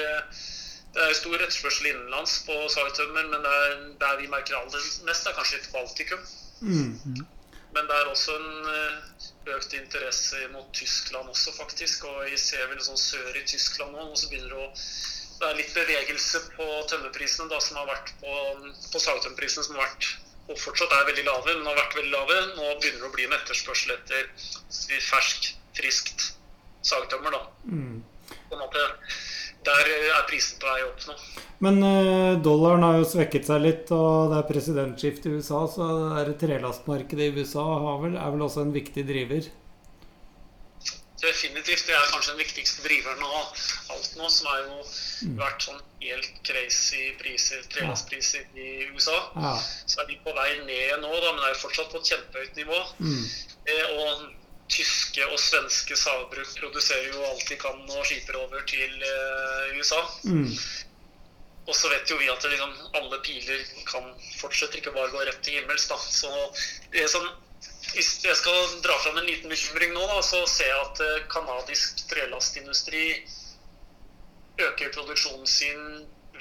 [0.94, 5.26] Det er stor etterspørsel innenlands på sagtømmer, men det er, der vi merker aller mest,
[5.26, 6.22] er kanskje litt Baltikum.
[6.62, 7.26] Mm.
[7.74, 8.48] Men det er også en
[9.58, 12.06] økt interesse mot Tyskland også, faktisk.
[12.10, 14.72] Og vi ser vel sånn sør i Tyskland nå, og så begynner det å
[15.40, 18.32] det er litt bevegelse på tømmerprisene da, som har vært på,
[18.92, 20.10] på sagtømmerprisene som har vært
[20.50, 22.38] og fortsatt er veldig lave, men har vært veldig lave.
[22.58, 24.30] Nå begynner det å bli en etterspørsel etter
[25.06, 26.26] fersk, friskt
[26.90, 27.36] sagtømmer.
[27.36, 27.42] da.
[27.70, 28.00] Mm.
[28.50, 28.86] Sånn at det,
[29.68, 31.16] der er prisen på vei opp nå.
[31.66, 35.88] Men eh, dollaren har jo svekket seg litt, og det er presidentskifte i USA, så
[36.28, 39.50] det trelastmarkedet i USA har vel, er vel også en viktig driver.
[41.20, 41.84] Definitivt.
[41.88, 43.50] Det er kanskje den viktigste driveren av
[43.92, 49.18] alt nå, som har jo vært sånn helt crazy priser, trelastpriser i USA.
[49.36, 49.54] Ja.
[49.60, 52.62] Så er de på vei ned nå, da, men er jo fortsatt på et kjempehøyt
[52.62, 52.80] nivå.
[53.04, 53.26] Mm.
[53.74, 54.39] Eh, og
[54.70, 60.02] tyske og svenske sagbruk produserer jo alt de kan og skiper over til eh, USA.
[60.30, 60.46] Mm.
[61.70, 64.08] Og så vet jo vi at liksom, alle piler kan
[64.40, 65.86] fortsette, ikke bare gå rett til himmels.
[65.90, 65.98] Da.
[65.98, 66.32] Så
[66.94, 67.28] det sånn,
[67.94, 71.28] hvis jeg skal dra fram en liten bekymring nå, da, så ser jeg at eh,
[71.34, 73.04] kanadisk trelastindustri
[74.60, 75.84] øker produksjonen sin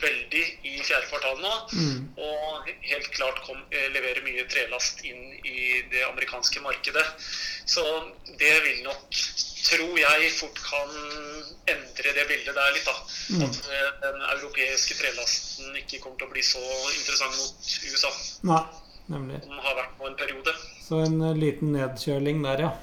[0.02, 1.52] veldig i fjerde kvartal nå.
[1.72, 2.08] Mm.
[2.24, 7.04] Og helt klart kom, eh, leverer mye trelast inn i det amerikanske markedet.
[7.68, 7.84] Så
[8.40, 9.20] det vil nok,
[9.68, 10.92] tror jeg, fort kan
[11.68, 12.88] endre det bildet der litt.
[12.88, 12.96] da.
[13.36, 13.46] Mm.
[13.46, 18.12] At eh, den europeiske trelasten ikke kommer til å bli så interessant mot USA,
[18.48, 18.62] Nei,
[19.14, 19.42] nemlig.
[19.44, 20.54] som har vært på en periode.
[20.88, 22.76] Så en eh, liten nedkjøling der, ja.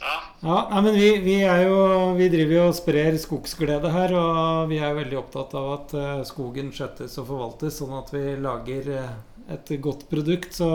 [0.00, 1.78] Ja, Ja, nei, men vi, vi er jo
[2.16, 5.94] Vi driver jo og sprer skogsglede her, og vi er jo veldig opptatt av at
[5.96, 9.10] eh, skogen skjøttes og forvaltes, sånn at vi lager eh,
[9.52, 10.54] et godt produkt.
[10.56, 10.70] Så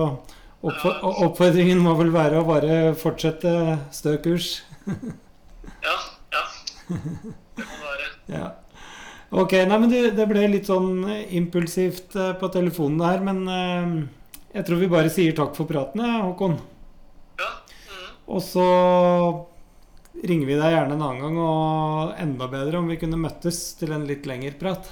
[0.66, 3.56] oppfor, oppfordringen må vel være å bare fortsette
[3.96, 4.52] stø kurs.
[4.86, 5.98] ja,
[6.36, 6.46] ja.
[6.90, 8.12] Det må være.
[8.36, 8.46] Ja.
[9.36, 13.42] Ok, nei, men det, det ble litt sånn impulsivt eh, på telefonen her, men
[14.56, 16.56] jeg tror vi bare sier takk for praten, Håkon.
[18.26, 18.34] Ja.
[18.34, 18.66] Og så
[20.26, 23.92] ringer vi deg gjerne en annen gang, og enda bedre om vi kunne møttes til
[23.94, 24.88] en litt lengre prat.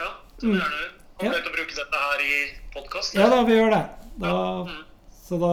[0.00, 0.08] Ja,
[0.40, 0.88] så gjerne gjøre.
[1.22, 1.30] Ja.
[1.30, 2.38] Til å bruke dette her i
[2.74, 3.14] podkast?
[3.14, 3.82] Ja da, vi gjør det.
[4.18, 4.32] Da,
[4.66, 4.80] Mm.
[5.22, 5.52] så da,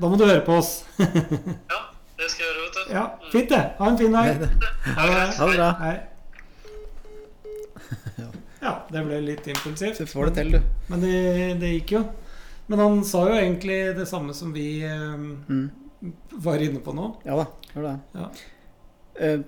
[0.00, 0.72] da må du høre på oss.
[1.72, 1.80] Ja,
[2.16, 2.94] det skal jeg gjøre, vet du.
[2.94, 3.60] Ja, Fint, det.
[3.78, 4.48] Ha en fin dag.
[4.96, 5.68] Ha det bra.
[5.82, 5.96] Hei.
[8.62, 9.98] Ja, det ble litt impulsivt.
[9.98, 10.60] Du får det til, du.
[10.92, 11.14] Men det,
[11.58, 12.02] det gikk jo.
[12.70, 15.16] Men han sa jo egentlig det samme som vi eh,
[15.50, 15.64] Mm.
[16.44, 17.10] Var inne på nå.
[17.28, 17.94] Ja da, gjør det.
[18.18, 18.30] Ja.
[19.22, 19.38] Uh,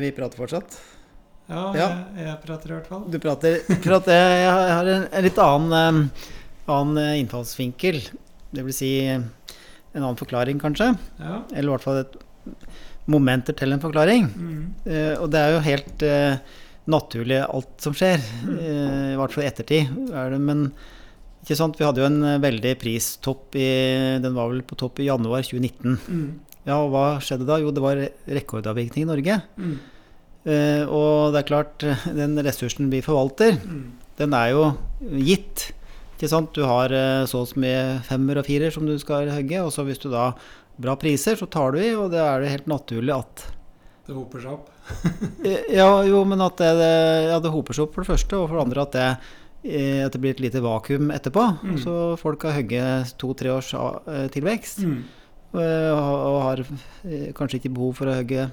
[0.00, 0.80] vi prater fortsatt.
[1.50, 1.86] Ja, Ja.
[2.14, 3.06] Jeg, jeg prater i hvert fall.
[3.10, 6.28] Du prater, prater Jeg har en, en litt annen, eh,
[6.70, 7.98] annen eh, innfallsvinkel.
[8.54, 9.26] Det vil si en
[9.98, 10.92] annen forklaring, kanskje.
[11.18, 11.40] Ja.
[11.50, 12.18] Eller i hvert fall et
[13.10, 14.28] momenter til en forklaring.
[14.30, 14.62] Mm.
[14.86, 18.22] Uh, og det er jo helt uh, naturlig alt som skjer,
[18.54, 19.92] eh, i hvert fall i ettertid.
[20.14, 20.70] Er det, men
[21.42, 23.66] ikke sant, vi hadde jo en eh, veldig pristopp i
[24.22, 25.96] Den var vel på topp i januar 2019.
[26.08, 26.28] Mm.
[26.68, 27.56] Ja, og hva skjedde da?
[27.62, 29.38] Jo, det var rekordavvirkning i Norge.
[29.56, 29.74] Mm.
[30.44, 31.84] Eh, og det er klart,
[32.20, 33.84] den ressursen vi forvalter, Mm.
[34.20, 34.64] den er jo
[35.16, 35.70] gitt.
[36.18, 36.52] Ikke sant?
[36.56, 39.72] Du har eh, så og så mye femmer og firer som du skal hogge, og
[39.72, 40.30] så hvis du da
[40.80, 43.46] bra priser, så tar du i, og det er det helt naturlig at
[44.06, 44.68] Det hoper seg opp.
[45.46, 48.36] Eh, Ja, jo, men at det, det- ja, det hoper seg opp for det første,
[48.36, 49.08] og for det andre at det,
[49.60, 51.42] at det blir et lite vakuum etterpå.
[51.62, 51.78] Mm.
[51.82, 55.02] Så folk har hogget to-tre års eh, tilvekst, Mm.
[55.54, 56.60] eh, og har
[57.04, 58.50] eh, kanskje ikke behov for å hogge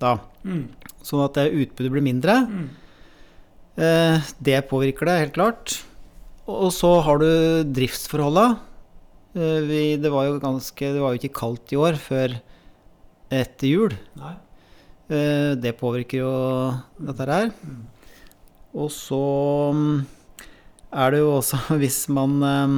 [0.00, 0.14] da.
[0.44, 0.68] Mm.
[1.04, 2.38] Sånn at det utbudet blir mindre.
[2.48, 2.68] Mm.
[3.76, 5.82] Eh, Det påvirker det, helt klart.
[6.48, 8.58] Og så har du driftsforholda.
[9.34, 12.40] Eh, Det var jo ganske Det var jo ikke kaldt i år før
[13.30, 13.90] etter jul.
[14.16, 14.34] Nei.
[15.10, 16.32] Eh, Det påvirker jo
[17.04, 17.50] dette her.
[17.64, 17.82] Mm.
[18.74, 20.06] Og så mm,
[20.92, 22.76] er det jo også hvis man eh,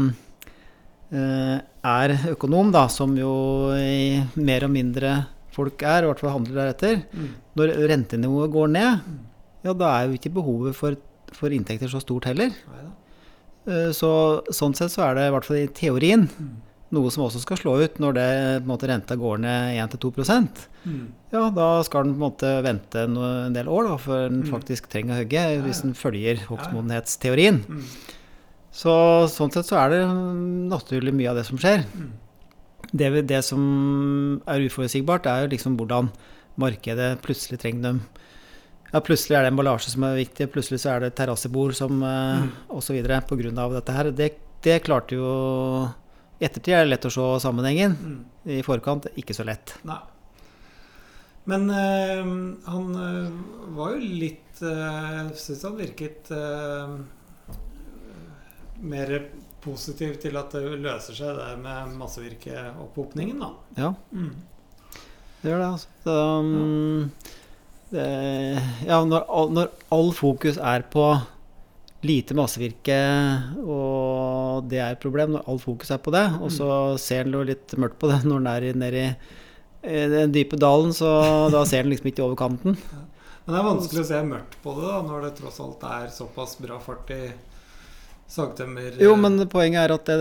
[1.18, 3.32] eh, er økonom, da, som jo
[4.36, 5.12] mer og mindre
[5.54, 7.28] folk er, i hvert fall handler deretter, Mm.
[7.58, 9.18] når rentenivået går ned, Mm.
[9.64, 10.94] ja, da er jo ikke behovet for,
[11.32, 12.52] for inntekter så stort heller.
[13.66, 16.56] Eh, Så sånn sett så er det i hvert fall i teorien Mm.
[16.94, 18.28] Noe som også skal slå ut når det,
[18.68, 20.12] måte, renta går ned 1-2
[20.88, 21.08] Mm.
[21.34, 24.50] Ja, da skal den på en måte vente en del år da, før den Mm.
[24.54, 25.88] faktisk trenger å hogge, hvis ja.
[25.88, 27.60] den følger hogstmodenhetsteorien.
[27.68, 27.84] Mm.
[28.72, 28.94] Så
[29.32, 30.02] sånn sett så er det
[30.70, 31.84] naturlig mye av det som skjer.
[31.94, 32.10] Mm.
[32.92, 36.08] Det, det som er uforutsigbart, er jo liksom hvordan
[36.58, 38.00] markedet plutselig trenger dem.
[38.92, 42.40] Ja, plutselig er det emballasje som er viktig, plutselig så er det terrassebord som eh,
[42.40, 42.52] Mm.
[43.36, 44.10] grunn av dette her.
[44.10, 44.30] Det,
[44.64, 45.90] det klarte jo
[46.38, 47.96] I ettertid er det lett å se sammenhengen.
[47.98, 48.20] Mm.
[48.58, 49.74] I forkant ikke så lett.
[49.88, 50.00] Nei.
[51.48, 52.32] Men øh,
[52.68, 53.28] han øh,
[53.76, 56.90] var jo litt øh, Syns han virket eh,
[58.84, 59.14] mer
[59.64, 63.48] positiv til at det løser seg, det med massevirkeopphopningen, da.
[63.80, 63.90] Ja.
[64.12, 64.36] Mm.
[65.40, 65.88] Det gjør det, altså.
[66.04, 66.14] Så,
[66.44, 67.10] um,
[67.90, 68.06] det,
[68.86, 69.26] ja, når,
[69.56, 71.08] når all fokus er på
[72.06, 72.96] lite massevirke,
[73.66, 76.68] og det er et problem, når alt fokus er på det, og så
[77.02, 79.04] ser en jo litt mørkt på det når en er i- nede
[79.82, 82.76] eh, den dype dalen, så da ser en liksom ikke over kanten.
[83.46, 86.08] Men det er vanskelig å se mørkt på det da, når det tross alt er
[86.14, 87.32] såpass bra fart i
[88.28, 88.98] sagtømmer...
[89.02, 90.18] Jo, men poenget er at det,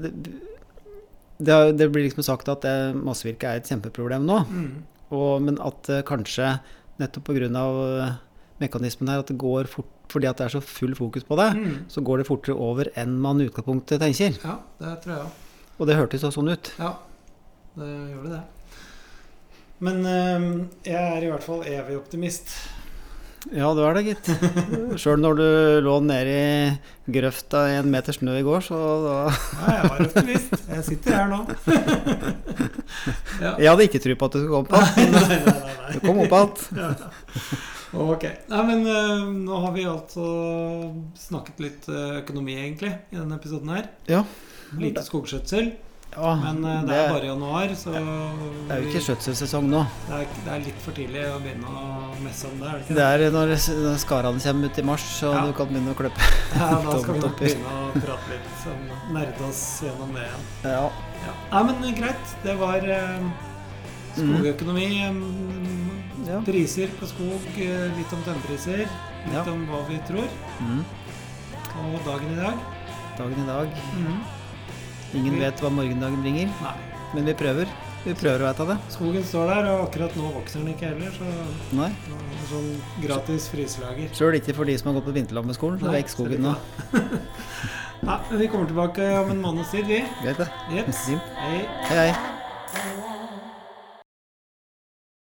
[0.00, 0.12] det,
[1.42, 2.64] det, det blir liksom sagt at
[2.96, 4.40] massevirke er et kjempeproblem nå.
[4.48, 4.70] mm.
[5.10, 6.58] Og, men at eh, kanskje
[7.00, 7.48] nettopp pga.
[8.60, 11.48] mekanismen her, at det går fort fordi at det er så full fokus på det,
[11.56, 11.84] Mm.
[11.88, 14.38] så går det fortere over enn man i utgangspunktet tenker.
[14.44, 15.30] Ja, det tror jeg òg.
[15.78, 16.72] Og det hørtes jo sånn ut.
[16.78, 16.94] Ja,
[17.76, 18.42] det gjorde det.
[19.80, 22.50] Men øh, jeg er i hvert fall evig optimist.
[23.54, 24.28] Ja, du er det, gitt.
[25.00, 25.46] Sjøl når du
[25.86, 30.02] lå nede i grøfta i en meter snø i går, så da Nei, jeg var
[30.04, 30.66] optimist.
[30.68, 31.40] Jeg sitter her nå.
[33.44, 33.54] ja.
[33.54, 34.82] Jeg hadde ikke tro på at du skulle komme på.
[34.82, 35.90] Nei, nei, nei, nei.
[35.94, 36.54] Du kom opp igjen.
[37.88, 38.04] Ja.
[38.12, 38.24] Ok.
[38.52, 40.26] Nei, men eh, nå har vi altså
[41.16, 43.88] snakket litt eh, økonomi, egentlig, i denne episoden her.
[44.10, 44.26] Ja.
[44.76, 45.70] Lite skogskjøtsel.
[46.18, 49.82] Ja, Men eh, det er bare januar, så Det er jo ikke skjøtselsesong nå.
[50.08, 51.82] det, er, det er litt for tidlig å begynne å
[52.24, 52.94] messe om det, er det ikke?
[52.98, 53.52] Det er når
[53.84, 55.44] når skarene kommer ut i mars, så Ja.
[55.46, 56.30] du kan begynne å kløpe.
[56.58, 58.82] Ja, da skal vi nok begynne å prate litt, sånn,
[59.14, 60.48] nerde oss gjennom det igjen.
[60.64, 60.88] Ja.
[61.28, 61.34] Ja.
[61.52, 62.34] Nei, men greit.
[62.42, 63.28] Det var eh,
[64.16, 64.88] skogøkonomi.
[65.06, 65.14] eh,
[66.28, 66.40] Ja.
[66.44, 68.82] Priser på skog, eh, litt om tømmerpriser,
[69.30, 70.26] litt om hva vi tror,
[70.60, 70.82] Mm.
[71.78, 72.58] og dagen i dag.
[73.18, 73.68] Dagen i dag.
[73.94, 74.18] Mhm.
[75.14, 76.74] Ingen Vi- vet hva morgendagen bringer, Nei.
[77.14, 77.66] men vi prøver.
[78.04, 78.76] Vi prøver å vite det.
[78.94, 81.90] Skogen står der, og akkurat nå vokser den ikke heller, så Nei.
[82.50, 82.68] sånn
[83.02, 84.08] gratis fryselager.
[84.14, 85.80] Sjøl ikke for de som har gått på vinterlammeskolen.
[85.80, 86.54] Så vekk skogen nå.
[88.06, 90.04] Nei, men vi kommer tilbake om en måneds tid, vi.
[90.22, 90.48] Greit, det.
[90.70, 90.92] Yep.
[91.34, 91.66] Hei.
[91.88, 93.07] Hei, hei.